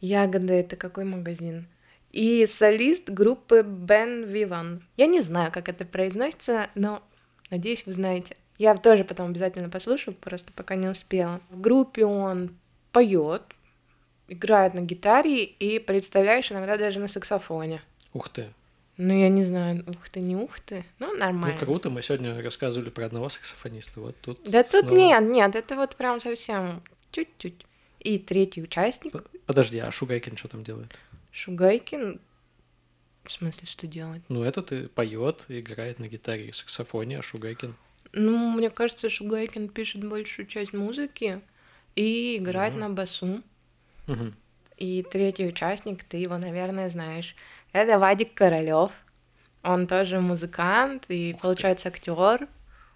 [0.00, 1.66] Ягода это какой магазин?
[2.12, 4.82] И солист группы Бен Виван.
[4.96, 7.02] Я не знаю, как это произносится, но
[7.50, 8.36] надеюсь, вы знаете.
[8.58, 11.40] Я тоже потом обязательно послушаю, просто пока не успела.
[11.50, 12.56] В группе он
[12.92, 13.42] поет,
[14.26, 17.82] играет на гитаре и, представляешь, иногда даже на саксофоне.
[18.12, 18.52] Ух ты.
[18.96, 20.84] Ну, я не знаю, ух ты, не ух ты.
[20.98, 21.56] Ну, нормально.
[21.58, 24.00] Ну, круто, мы сегодня рассказывали про одного саксофониста.
[24.00, 27.64] Вот тут Да тут снова- нет, нет, это вот прям совсем чуть-чуть.
[28.00, 29.14] И третий участник,
[29.46, 30.98] Подожди, а Шугайкин что там делает?
[31.32, 32.20] Шугайкин.
[33.24, 34.22] В смысле, что делать?
[34.28, 37.74] Ну, этот и поет, играет на гитаре и саксофоне, а Шугайкин.
[38.12, 41.40] Ну, мне кажется, Шугайкин пишет большую часть музыки
[41.94, 42.80] и играет Мгм.
[42.80, 43.42] на басу.
[44.06, 44.34] Мгм.
[44.76, 47.34] И третий участник, ты его, наверное, знаешь.
[47.72, 48.92] Это Вадик Королёв.
[49.62, 52.46] Он тоже музыкант и, получается, актер.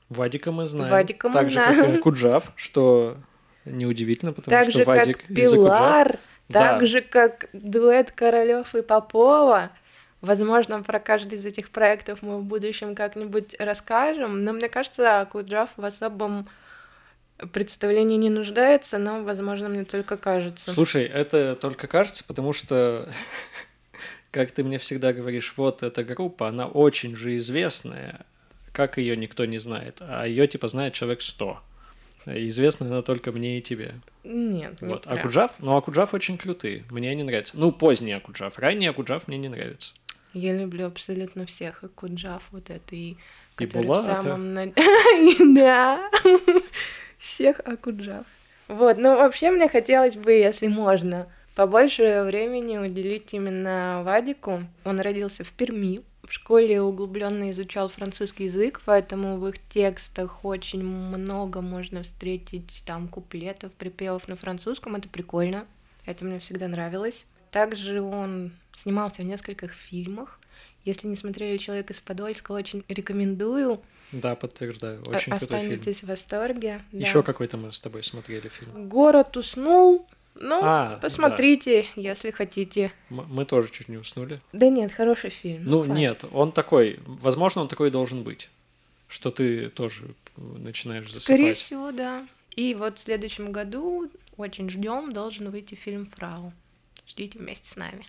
[0.08, 0.90] Вадика мы знаем.
[0.92, 1.94] Вадика мы так же, как знаем.
[1.96, 3.16] и Куджав, что
[3.64, 5.78] неудивительно, потому Так что же, Вадик как из-за Куджав.
[5.78, 6.60] Пилар, Да.
[6.78, 9.70] так же, как дуэт Королёв и Попова.
[10.22, 15.70] Возможно, про каждый из этих проектов мы в будущем как-нибудь расскажем, но мне кажется, Куджав
[15.76, 16.48] в особом
[17.52, 20.70] представлении не нуждается, но, возможно, мне только кажется.
[20.70, 23.08] Слушай, это только кажется, потому что,
[24.30, 28.24] как ты мне всегда говоришь, вот эта группа, она очень же известная,
[28.72, 31.60] как ее никто не знает, а ее типа знает человек 100.
[32.26, 33.94] Известна она только мне и тебе.
[34.22, 35.02] Нет, не Вот.
[35.02, 35.18] прям.
[35.18, 37.58] Акуджав, ну Акуджав очень крутые, мне они нравятся.
[37.58, 39.94] Ну, поздний Акуджав, ранний Акуджав мне не нравится.
[40.34, 43.16] Я люблю абсолютно всех, и Куджав вот это, и...
[43.58, 44.66] И который в самом на-
[45.54, 46.10] Да,
[47.18, 48.24] всех Акуджав.
[48.68, 54.64] Вот, ну вообще мне хотелось бы, если можно, побольше времени уделить именно Вадику.
[54.84, 60.82] Он родился в Перми, в школе углубленно изучал французский язык, поэтому в их текстах очень
[60.84, 64.94] много можно встретить там куплетов, припевов на французском.
[64.96, 65.66] Это прикольно,
[66.06, 67.26] это мне всегда нравилось.
[67.52, 68.50] Также он
[68.82, 70.40] снимался в нескольких фильмах.
[70.84, 73.80] Если не смотрели «Человек из Подольска», очень рекомендую.
[74.10, 75.74] Да, подтверждаю, О- очень крутой фильм.
[75.78, 76.82] Останетесь в восторге.
[76.90, 76.98] да.
[76.98, 78.88] Еще какой-то мы с тобой смотрели фильм.
[78.88, 80.08] Город уснул.
[80.34, 82.90] Ну, А, посмотрите, если хотите.
[83.10, 84.40] М- Мы тоже чуть не уснули.
[84.52, 85.62] Да нет, хороший фильм.
[85.66, 85.96] Ну, факт.
[85.96, 88.48] нет, он такой, возможно, он такой должен быть,
[89.08, 91.22] что ты тоже э, начинаешь засыпать.
[91.22, 92.26] Скорее всего, да.
[92.56, 96.52] И вот в следующем году очень ждем, должен выйти фильм Фрау.
[97.12, 98.06] Ждите вместе с нами.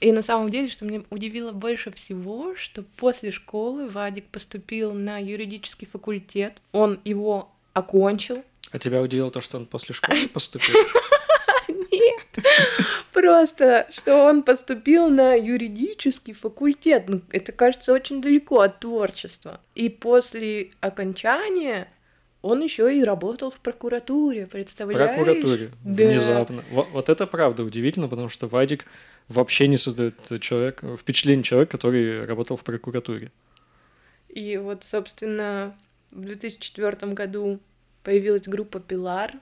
[0.00, 5.18] И на самом деле, что меня удивило больше всего, что после школы Вадик поступил на
[5.18, 6.62] юридический факультет.
[6.70, 8.44] Он его окончил.
[8.70, 10.76] А тебя удивило то, что он после школы поступил?
[11.68, 12.46] Нет,
[13.12, 17.08] просто, что он поступил на юридический факультет.
[17.08, 19.60] Ну, это кажется очень далеко от творчества.
[19.74, 21.88] И после окончания
[22.46, 25.16] он еще и работал в прокуратуре, В представляешь?
[25.16, 25.70] прокуратуре.
[25.84, 26.04] Да.
[26.04, 26.64] Внезапно.
[26.70, 28.86] Вот, вот это правда удивительно, потому что Вадик
[29.28, 33.32] вообще не создает человек, впечатление человека, который работал в прокуратуре.
[34.28, 35.74] И вот, собственно,
[36.12, 37.58] в 2004 году
[38.02, 39.32] появилась группа Пилар,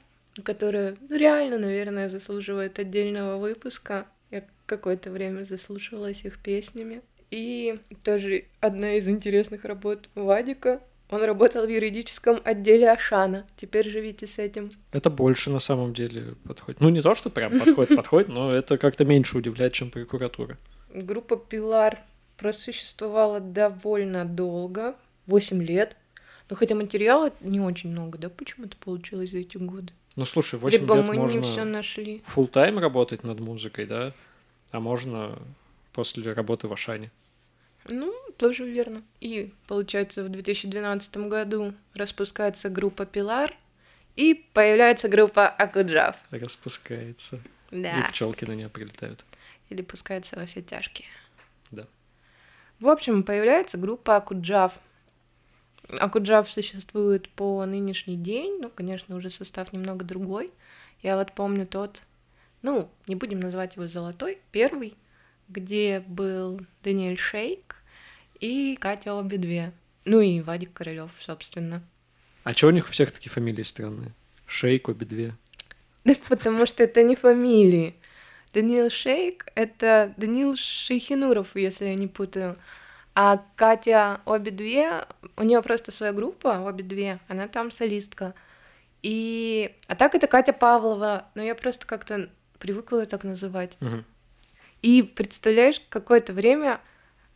[0.43, 4.07] которая ну, реально, наверное, заслуживает отдельного выпуска.
[4.31, 7.03] Я какое-то время заслушивалась их песнями.
[7.31, 10.81] И тоже одна из интересных работ Вадика.
[11.15, 13.47] Он работал в юридическом отделе Ашана.
[13.57, 14.69] Теперь живите с этим.
[14.91, 16.81] Это больше на самом деле подходит.
[16.81, 20.59] Ну, не то, что прям подходит, подходит, но это как-то меньше удивляет, чем прокуратура.
[20.93, 22.01] Группа Пилар
[22.37, 24.97] просуществовала довольно долго,
[25.27, 25.97] 8 лет.
[26.51, 29.93] Но хотя материала не очень много, да, почему-то получилось за эти годы.
[30.17, 31.39] Ну, слушай, 8 Либо лет мы можно...
[31.39, 32.25] не все нашли.
[32.35, 34.13] full тайм работать над музыкой, да,
[34.73, 35.39] а можно
[35.93, 37.13] после работы в Ашане.
[37.89, 39.03] Ну, тоже верно.
[39.21, 43.55] И, получается, в 2012 году распускается группа Пилар,
[44.17, 46.17] и появляется группа Акуджав.
[46.31, 47.41] Распускается.
[47.71, 48.07] И Да.
[48.09, 49.25] пчелки на нее прилетают.
[49.71, 51.09] Или пускается во все тяжкие.
[51.71, 51.87] Да.
[52.79, 54.73] В общем, появляется группа Акуджав.
[55.89, 60.53] Акуджав существует по нынешний день, ну, конечно, уже состав немного другой.
[61.03, 62.03] Я вот помню тот,
[62.63, 64.95] ну, не будем называть его золотой, первый,
[65.49, 67.77] где был Даниэль Шейк
[68.41, 69.73] и Катя обе две.
[70.05, 71.83] Ну и Вадик Королёв, собственно.
[72.45, 74.13] А чего у них у всех такие фамилии странные?
[74.47, 75.35] Шейк, обе две.
[76.05, 77.95] Да потому что это не фамилии.
[78.53, 82.57] Даниил Шейк— это Даниил Шейхинуров, если я не путаю.
[83.15, 85.05] А Катя обе две,
[85.37, 88.35] у нее просто своя группа, обе две, она там солистка.
[89.03, 89.75] И...
[89.87, 92.29] А так это Катя Павлова, но я просто как-то
[92.59, 93.77] привыкла ее так называть.
[93.81, 94.05] Мгм.
[94.85, 96.79] И представляешь, какое-то время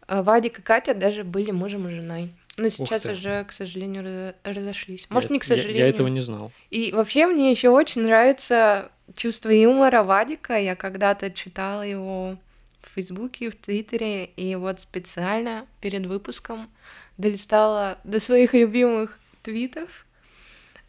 [0.07, 2.35] э, Вадик и Катя даже были мужем и женой.
[2.59, 5.07] Но сейчас уже, к сожалению, ра- разошлись.
[5.09, 5.83] Может, Я- не к я- сожалению.
[5.85, 6.53] Я, этого не знал.
[6.71, 10.59] И вообще мне еще очень нравится чувство юмора Вадика.
[10.59, 12.37] Я когда-то читала его
[12.83, 16.69] в Фейсбуке, в Твиттере, и вот специально перед выпуском
[17.17, 19.89] долистала до своих любимых твитов.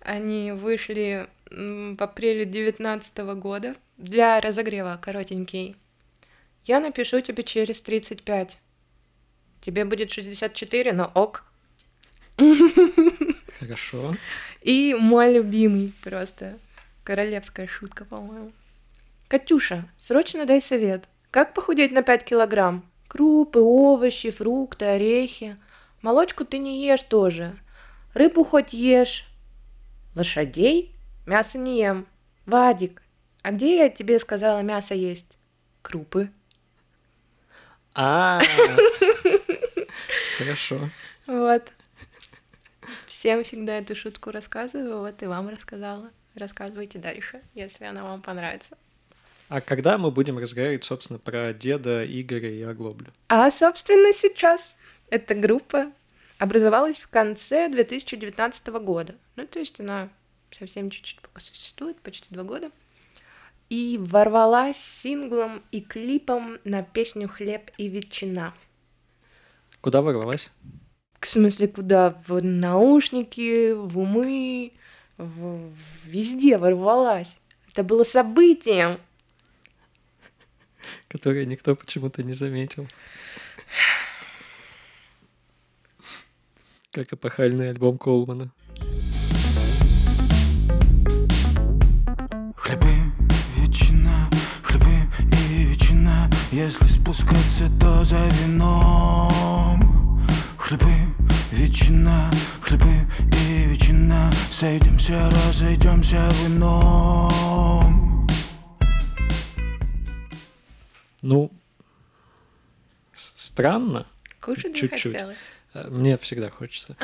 [0.02, 5.76] Они вышли в апреле 2019 года для разогрева коротенький.
[6.64, 8.58] Я напишу тебе через 35.
[9.62, 11.46] Тебе будет 64, но ок.
[13.60, 14.14] Хорошо.
[14.62, 16.58] И мой любимый просто.
[17.04, 18.52] Королевская шутка, по-моему.
[19.28, 21.08] Катюша, срочно дай совет.
[21.32, 22.86] Как похудеть на 5 килограмм?
[23.08, 25.58] Крупы, овощи, фрукты, орехи.
[26.02, 27.58] Молочку ты не ешь тоже.
[28.14, 29.28] Рыбу хоть ешь.
[30.16, 30.96] Лошадей
[31.26, 32.08] мясо не ем.
[32.46, 33.02] Вадик,
[33.42, 35.38] а где я тебе сказала мясо есть?
[35.82, 36.32] Крупы.
[37.96, 38.42] А,
[40.38, 40.78] хорошо.
[41.28, 41.72] Вот.
[43.08, 46.10] Всем всегда эту шутку рассказываю, вот и вам рассказала.
[46.36, 48.78] Рассказывайте дальше, если она вам понравится.
[49.50, 53.08] А когда мы будем разговаривать, собственно, про деда Игоря и Оглоблю?
[53.28, 54.76] А, собственно, сейчас
[55.10, 55.92] эта группа
[56.38, 59.16] образовалась в конце 2019 года.
[59.36, 60.10] Ну, то есть она
[60.52, 62.72] совсем чуть-чуть пока существует, почти два года.
[63.70, 68.56] И ворвалась синглом и клипом на песню «Хлеб и ветчина».
[69.82, 70.52] Куда ворвалась?
[71.20, 72.22] В смысле, куда?
[72.28, 74.74] В наушники, в умы,
[75.18, 75.72] в...
[76.06, 77.38] везде ворвалась.
[77.72, 79.00] Это было событием.
[81.08, 82.88] Которое никто почему-то не заметил.
[86.92, 88.52] Как эпохальный альбом Колмана.
[96.60, 100.20] Если спускаться, то за вином
[100.58, 100.92] Хлебы,
[101.52, 102.30] ветчина,
[102.60, 108.28] хлебы и ветчина Сойдемся, разойдемся в ином
[111.22, 111.50] Ну,
[113.14, 114.06] странно.
[114.42, 115.16] Кушать Чуть-чуть.
[115.74, 116.98] Э, Мне всегда хочется.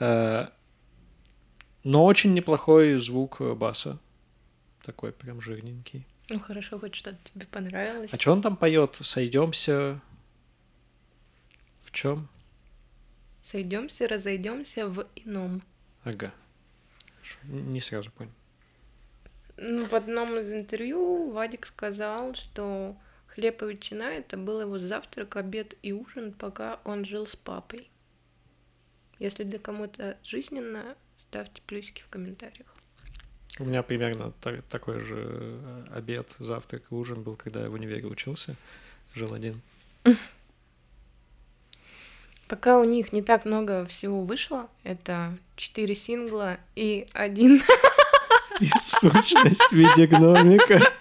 [0.00, 0.46] Э,
[1.82, 3.98] Но очень неплохой звук баса.
[4.82, 6.06] Такой прям жирненький.
[6.28, 8.10] Ну хорошо, хоть что-то тебе понравилось.
[8.12, 8.96] А что он там поет?
[8.96, 10.00] Сойдемся.
[11.82, 12.28] В чем?
[13.42, 15.62] Сойдемся, разойдемся в ином.
[16.02, 16.32] Ага.
[17.44, 18.32] Не сразу понял.
[19.56, 22.96] Ну, в одном из интервью Вадик сказал, что
[23.28, 27.88] хлеб и ветчина это был его завтрак, обед и ужин, пока он жил с папой.
[29.18, 32.73] Если для кому-то жизненно, ставьте плюсики в комментариях.
[33.60, 37.74] У меня примерно та- такой же э, обед, завтрак и ужин был, когда я в
[37.74, 38.56] универе учился.
[39.14, 39.60] Жил один.
[42.48, 47.62] Пока у них не так много всего вышло, это четыре сингла и один...
[48.60, 50.80] И сущность в виде гномика.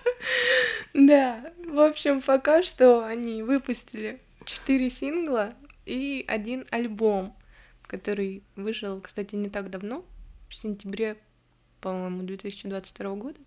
[0.94, 5.54] Да, в общем, пока что они выпустили четыре сингла
[5.86, 7.36] и один альбом,
[7.88, 10.06] который вышел, кстати, не так давно,
[10.50, 11.18] в сентябре,
[11.84, 13.40] по-моему, 2022 года.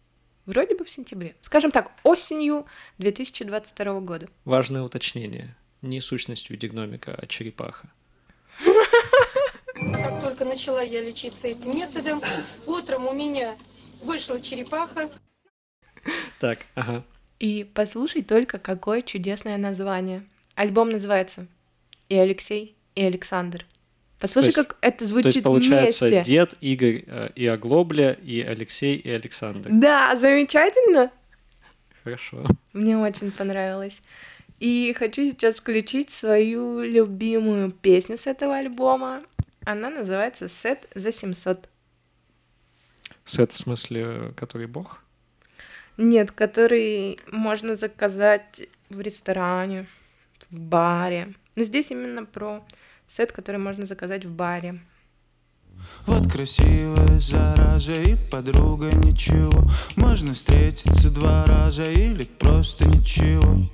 [0.45, 1.35] Вроде бы в сентябре.
[1.41, 2.67] Скажем так, осенью
[2.99, 4.29] 2022 года.
[4.45, 5.57] Важное уточнение.
[5.81, 7.91] Не сущность в виде гномика, а черепаха.
[9.75, 12.21] Как только начала я лечиться этим методом,
[12.67, 13.57] утром у меня
[14.03, 15.11] вышла черепаха.
[16.39, 17.05] Так, ага.
[17.39, 20.25] И послушай только, какое чудесное название.
[20.55, 21.47] Альбом называется
[22.09, 23.67] «И Алексей, и Александр».
[24.19, 26.33] Послушай, То есть- как это То звучит есть получается вместе.
[26.33, 29.69] дед, Игорь э, и Оглобля, и Алексей, и Александр.
[29.71, 31.11] Да, замечательно.
[32.03, 32.45] Хорошо.
[32.73, 33.97] Мне очень понравилось.
[34.59, 39.23] И хочу сейчас включить свою любимую песню с этого альбома.
[39.67, 41.69] Она называется «Сет за 700».
[43.25, 45.03] Сет в смысле, который бог?
[45.99, 49.87] Нет, который можно заказать в ресторане,
[50.51, 51.35] в баре.
[51.57, 52.65] Но здесь именно про
[53.09, 54.81] сет, который можно заказать в баре.
[56.07, 63.69] Вот красивая зараза и подруга ничего Можно встретиться два раза или просто ничего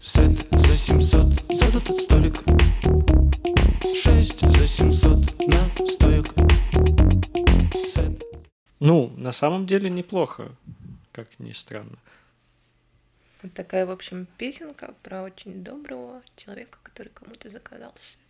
[0.00, 2.42] Сет за 700 за тот столик
[4.02, 6.26] Шесть за 700 на стоек
[7.74, 8.22] Сет
[8.80, 10.52] Ну, на самом деле неплохо,
[11.12, 11.98] как ни странно.
[13.42, 18.21] Вот такая, в общем, песенка про очень доброго человека, который кому-то заказал сет.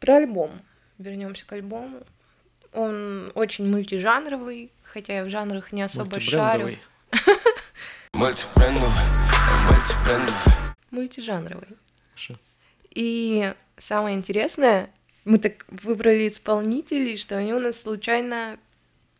[0.00, 0.62] Про альбом.
[0.98, 2.00] Вернемся к альбому.
[2.72, 6.76] Он очень мультижанровый, хотя я в жанрах не особо шарю.
[10.90, 11.68] Мультижанровый.
[12.90, 14.90] И самое интересное,
[15.24, 18.58] мы так выбрали исполнителей, что они у нас случайно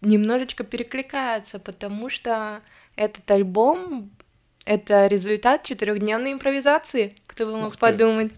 [0.00, 2.62] немножечко перекликаются, потому что
[2.96, 4.10] этот альбом—
[4.64, 7.16] это результат четырехдневной импровизации.
[7.26, 7.80] Кто бы мог Ух ты.
[7.80, 8.32] подумать.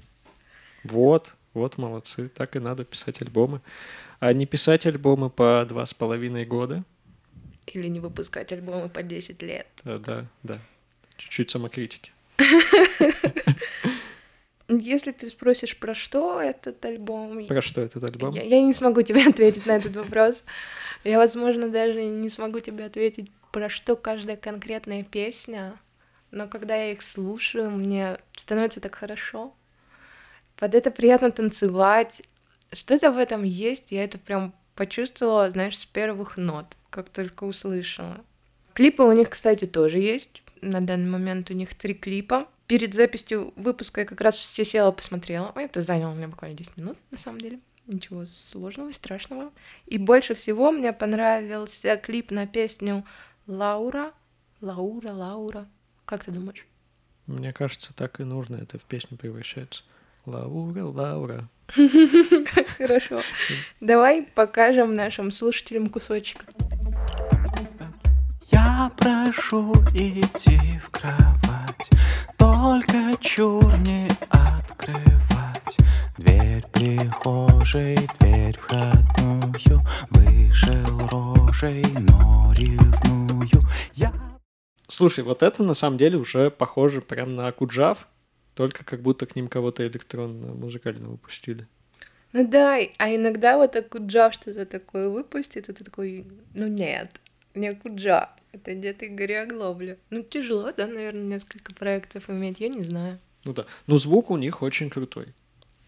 [0.85, 2.29] Вот, вот молодцы.
[2.29, 3.61] Так и надо писать альбомы.
[4.21, 6.85] А не писать альбомы по два с половиной года.
[7.67, 9.67] Или не выпускать альбомы по 10 лет.
[9.85, 10.59] Да, да, да.
[11.17, 12.13] Чуть-чуть самокритики.
[14.69, 18.35] Если ты спросишь, про что этот альбом, Про что этот альбом?
[18.35, 20.43] Я, я не смогу тебе ответить на этот вопрос.
[21.05, 25.79] Я, возможно, даже не смогу тебе ответить, про что каждая конкретная песня.
[26.31, 29.55] Но когда я их слушаю, мне становится так хорошо.
[30.63, 32.23] Под это приятно танцевать.
[32.71, 38.21] Что-то в этом есть, я это прям почувствовала, знаешь, с первых нот, как только услышала.
[38.73, 40.45] Клипы у них, кстати, тоже есть.
[40.61, 42.47] На данный момент у них три клипа.
[42.69, 45.51] Перед записью выпуска я как раз все села посмотрела.
[45.57, 47.59] Это заняло у меня буквально 10 минут, на самом деле.
[47.89, 49.51] Ничего сложного и страшного.
[49.87, 53.05] И больше всего мне понравился клип на песню
[53.49, 54.13] «Лаура».
[54.61, 55.67] Лаура, Лаура.
[56.05, 56.65] Как ты думаешь?
[57.27, 58.55] Мне кажется, так и нужно.
[58.55, 59.83] Это в песню превращается.
[60.25, 61.49] Лаура, Лаура.
[62.79, 63.19] Хорошо.
[63.81, 66.45] Давай покажем нашим слушателям кусочек.
[68.53, 71.91] Я прошу идти в кровать,
[72.37, 75.77] только чур не открывать.
[76.19, 83.63] Дверь прихожей, дверь входную, вышел рожей, но ревную.
[83.95, 84.13] Я
[84.87, 88.07] Слушай, вот это на самом деле уже похоже прям на Акуджав,
[88.55, 91.67] только как будто к ним кого-то электронно-музыкально выпустили.
[92.33, 97.21] Ну да, а иногда вот Акуджа что-то такое выпустит, и ты такой, ну нет,
[97.55, 99.99] не Акуджа, это где-то Игорь Оглобля.
[100.11, 103.19] Ну тяжело, да, наверное, несколько проектов иметь, я не знаю.
[103.45, 103.67] Ну да.
[103.87, 105.35] Но звук у них очень крутой.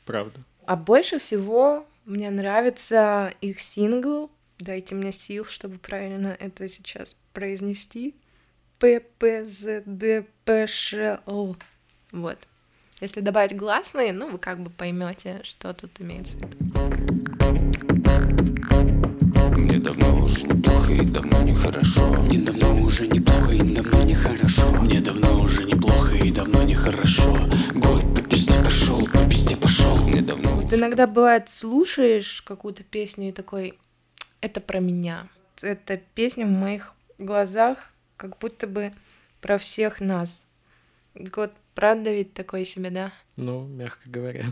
[0.04, 0.40] Правда.
[0.66, 8.14] А больше всего мне нравится их сингл «Дайте мне сил, чтобы правильно это сейчас произнести».
[8.78, 9.94] ППЗДПШЛ.
[12.12, 12.38] Вот.
[13.04, 16.64] Если добавить гласные, ну, вы как бы поймете, что тут имеется в виду.
[19.58, 22.06] Мне давно уже неплохо и давно нехорошо.
[22.22, 24.70] Мне давно уже неплохо и давно нехорошо.
[24.80, 27.46] Мне давно уже неплохо и давно нехорошо.
[27.74, 29.98] Год по пизде пошел, по пизде пошел.
[30.08, 33.78] Мне давно Вот иногда бывает, слушаешь какую-то песню и такой,
[34.40, 35.28] это про меня.
[35.60, 38.94] Эта песня в моих глазах как будто бы
[39.42, 40.46] про всех нас.
[41.14, 43.12] Вот правда ведь такой себе, да?
[43.36, 44.44] Ну, мягко говоря.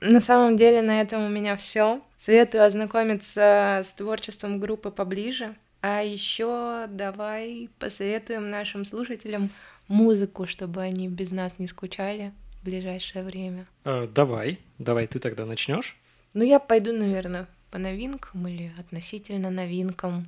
[0.00, 2.00] На самом деле на этом у меня все.
[2.18, 5.56] Советую ознакомиться с творчеством группы поближе.
[5.82, 9.50] А еще давай посоветуем нашим слушателям
[9.88, 13.66] музыку, чтобы они без нас не скучали в ближайшее время.
[13.84, 15.96] Э, давай, давай ты тогда начнешь.
[16.34, 20.26] Ну, я пойду, наверное, по новинкам или относительно новинкам.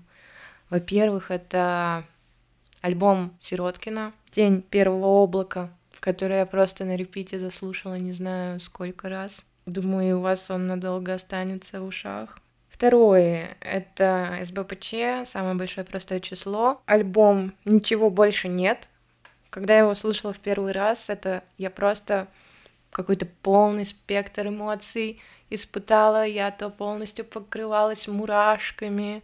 [0.70, 2.05] Во-первых, это
[2.80, 5.70] альбом Сироткина «Тень первого облака»,
[6.03, 9.36] который я просто на репите заслушала не знаю сколько раз.
[9.66, 12.40] Думаю, у вас он надолго останется в ушах.
[12.68, 16.82] Второе— это СБПЧ, самое большое простое число.
[16.86, 18.88] Альбом «Ничего больше нет».
[19.50, 22.26] Когда я его слушала в первый раз, это я просто
[22.90, 26.26] какой-то полный спектр эмоций испытала.
[26.26, 29.22] Я то полностью покрывалась мурашками,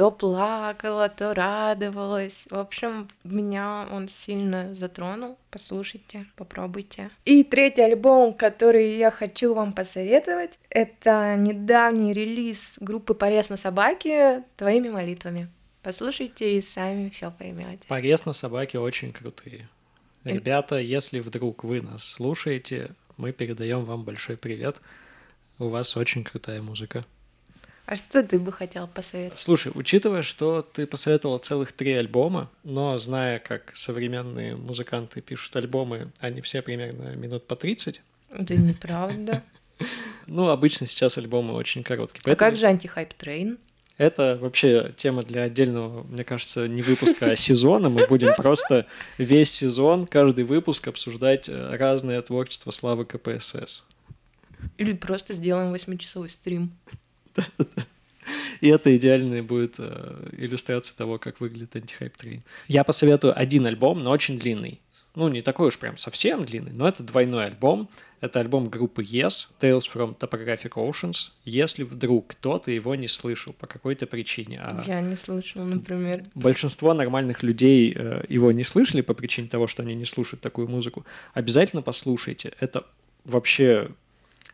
[0.00, 2.44] то плакала, то радовалась.
[2.48, 5.36] В общем, меня он сильно затронул.
[5.50, 7.10] Послушайте, попробуйте.
[7.26, 14.44] И третий альбом, который я хочу вам посоветовать, это недавний релиз группы «Порез на собаке»
[14.56, 15.50] «Твоими молитвами».
[15.82, 17.80] Послушайте и сами все поймете.
[17.86, 19.68] Порез на собаки очень крутые.
[20.24, 24.80] Ребята, если вдруг вы нас слушаете, мы передаем вам большой привет.
[25.58, 27.04] У вас очень крутая музыка.
[27.90, 29.36] А что ты бы хотел посоветовать?
[29.36, 36.12] Слушай, учитывая, что ты посоветовал целых три альбома, но зная, как современные музыканты пишут альбомы,
[36.20, 38.00] они все примерно минут по 30,
[38.38, 39.42] Да неправда.
[40.28, 42.32] ну, обычно сейчас альбомы очень короткие.
[42.32, 43.58] А как же антихайп трейн?
[43.98, 47.88] это вообще тема для отдельного, мне кажется, не выпуска, а сезона.
[47.88, 48.86] Мы будем просто
[49.18, 53.82] весь сезон, каждый выпуск обсуждать э, разное творчество славы КПСС.
[54.78, 56.70] Или просто сделаем восьмичасовой стрим.
[58.60, 62.40] И это идеальная будет э, иллюстрация того, как выглядит антихайп Train.
[62.68, 64.80] Я посоветую один альбом, но очень длинный.
[65.16, 67.88] Ну, не такой уж прям совсем длинный, но это двойной альбом.
[68.20, 71.30] Это альбом группы Yes, Tales from Topographic Oceans.
[71.44, 76.24] Если вдруг кто-то его не слышал по какой-то причине, а Я не слышала, например.
[76.34, 80.68] большинство нормальных людей э, его не слышали по причине того, что они не слушают такую
[80.68, 82.52] музыку, обязательно послушайте.
[82.60, 82.84] Это
[83.24, 83.90] вообще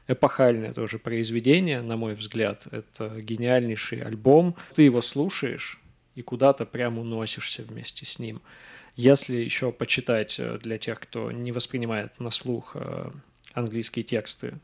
[0.09, 2.67] эпохальное тоже произведение, на мой взгляд.
[2.71, 4.57] Это гениальнейший альбом.
[4.75, 5.81] Ты его слушаешь
[6.15, 8.41] и куда-то прям уносишься вместе с ним.
[8.95, 13.11] Если еще почитать э, для тех, кто не воспринимает на слух э,
[13.53, 14.59] английские тексты,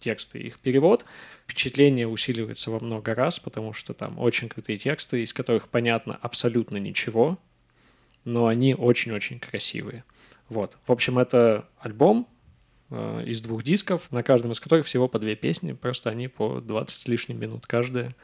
[0.00, 1.04] тексты, их перевод,
[1.44, 6.78] впечатление усиливается во много раз, потому что там очень крутые тексты, из которых понятно абсолютно
[6.78, 7.38] ничего,
[8.24, 10.04] но они очень-очень красивые.
[10.48, 10.78] Вот.
[10.86, 12.26] В общем, это альбом
[12.90, 17.00] из двух дисков, на каждом из которых всего по две песни, просто они по 20
[17.00, 18.14] с лишним минут каждая,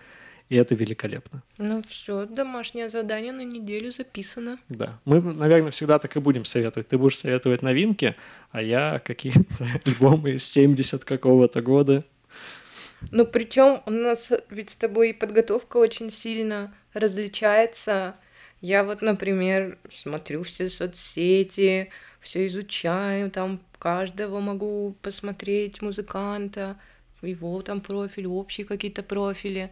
[0.48, 1.42] и это великолепно.
[1.58, 4.58] Ну все, домашнее задание на неделю записано.
[4.68, 5.00] Да.
[5.04, 6.88] Мы, наверное, всегда так и будем советовать.
[6.88, 8.14] Ты будешь советовать новинки,
[8.50, 12.04] а я какие-то альбомы из 70 какого-то года.
[13.10, 18.16] Ну, причем у нас ведь с тобой подготовка очень сильно различается.
[18.60, 21.90] Я вот, например, смотрю все соцсети,
[22.24, 26.76] все изучаю, там каждого могу посмотреть музыканта,
[27.22, 29.70] его там профиль, общие какие-то профили,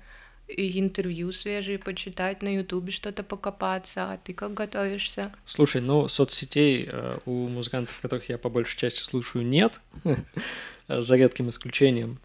[0.49, 4.13] и интервью свежие почитать на ютубе, что-то покопаться.
[4.13, 5.33] А ты как готовишься?
[5.47, 9.81] Слушай, ну, соцсетей э, у музыкантов, которых я по большей части слушаю, нет,
[10.89, 12.19] за редким исключением.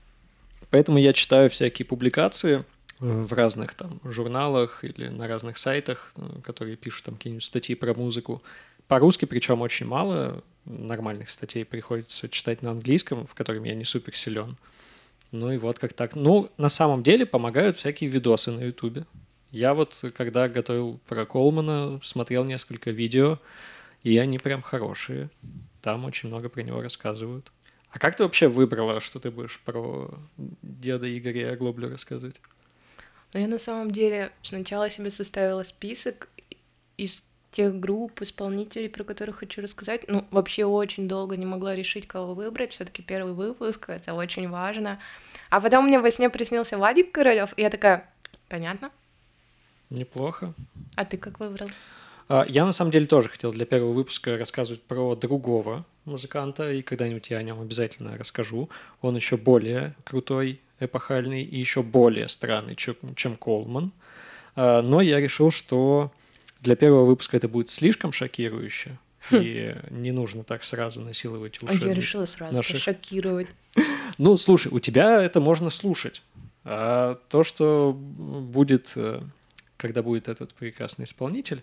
[0.71, 2.65] Поэтому я читаю всякие публикации
[2.99, 7.93] в разных там журналах или на разных сайтах, э, которые пишут там какие-нибудь статьи про
[7.93, 8.41] музыку.
[8.87, 14.15] По-русски, причем очень мало нормальных статей приходится читать на английском, в котором я не супер
[14.15, 14.57] силен.
[15.31, 16.15] Ну и вот как так.
[16.15, 19.05] Ну, на самом деле помогают всякие видосы на Ютубе.
[19.51, 23.39] Я вот, когда готовил про Колмана, смотрел несколько видео,
[24.03, 25.29] и они прям хорошие.
[25.81, 27.51] Там очень много про него рассказывают.
[27.89, 32.41] А как ты вообще выбрала, что ты будешь про деда Игоря Оглоблю рассказывать?
[33.33, 36.29] Ну, я на самом деле сначала себе составила список
[36.97, 40.07] из тех групп, исполнителей, про которых хочу рассказать.
[40.07, 42.73] Ну, вообще очень долго не могла решить, кого выбрать.
[42.73, 44.99] все таки первый выпуск, это очень важно.
[45.49, 48.09] А потом мне во сне приснился Вадик Королёв, и я такая,
[48.49, 48.91] понятно.
[49.89, 50.53] Неплохо.
[50.95, 51.69] А ты как выбрал?
[52.29, 56.81] А, Я на самом деле тоже хотел для первого выпуска рассказывать про другого музыканта, и
[56.81, 58.69] когда-нибудь я о нем обязательно расскажу.
[59.01, 63.91] Он еще более крутой, эпохальный и еще более странный, чем, чем Колман.
[64.55, 66.11] А, Но я решил, что
[66.67, 68.99] для первого выпуска это будет слишком шокирующе,
[69.31, 71.85] и не нужно так сразу насиловать А уши.
[71.87, 73.47] я решила сразу наши- шокировать.
[74.17, 76.23] Ну, слушай, у тебя это можно слушать.
[76.63, 79.21] А то, что будет, э,
[79.77, 81.61] когда будет этот прекрасный исполнитель,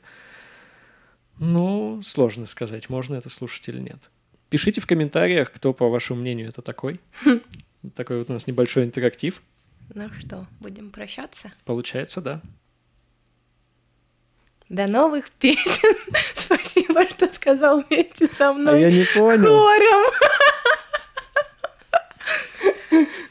[1.38, 4.10] ну, сложно сказать, можно это слушать или нет.
[4.50, 7.00] Пишите в комментариях, кто, по вашему мнению, это такой.
[7.96, 9.42] Такой вот у нас небольшой интерактив.
[9.92, 11.52] Ну что, будем прощаться?
[11.64, 12.40] Получается, да.
[14.68, 15.96] До новых песен.
[16.34, 18.80] Спасибо, что сказал вместе со А мной.
[18.80, 19.46] я не понял.
[19.58, 20.12] Хором.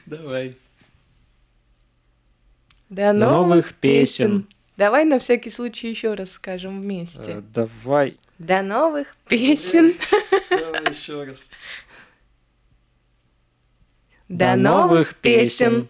[0.05, 0.57] Давай.
[2.89, 4.47] До, новых песен.
[4.77, 7.21] Давай на всякий случай еще раз скажем вместе.
[7.25, 8.15] Э, Давай.
[8.37, 9.95] До новых песен.
[10.49, 11.49] Давай еще раз.
[14.29, 15.89] До новых песен.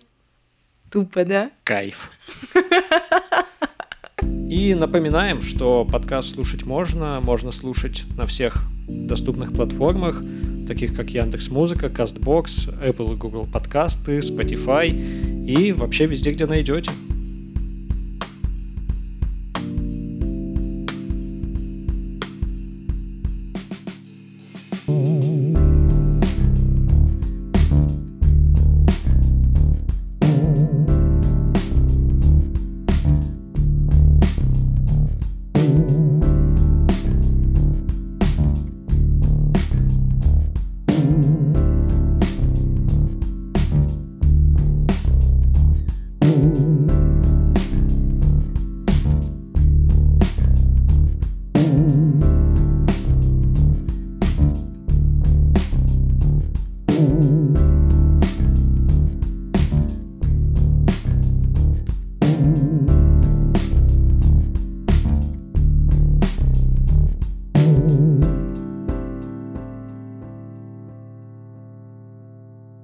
[0.90, 1.52] Тупо, да?
[1.64, 2.12] Кайф.
[4.54, 10.22] И напоминаем, что подкаст слушать можно, можно слушать на всех доступных платформах,
[10.68, 14.90] таких как Яндекс Музыка, Castbox, Apple и Google подкасты, Spotify
[15.48, 16.92] и вообще везде, где найдете.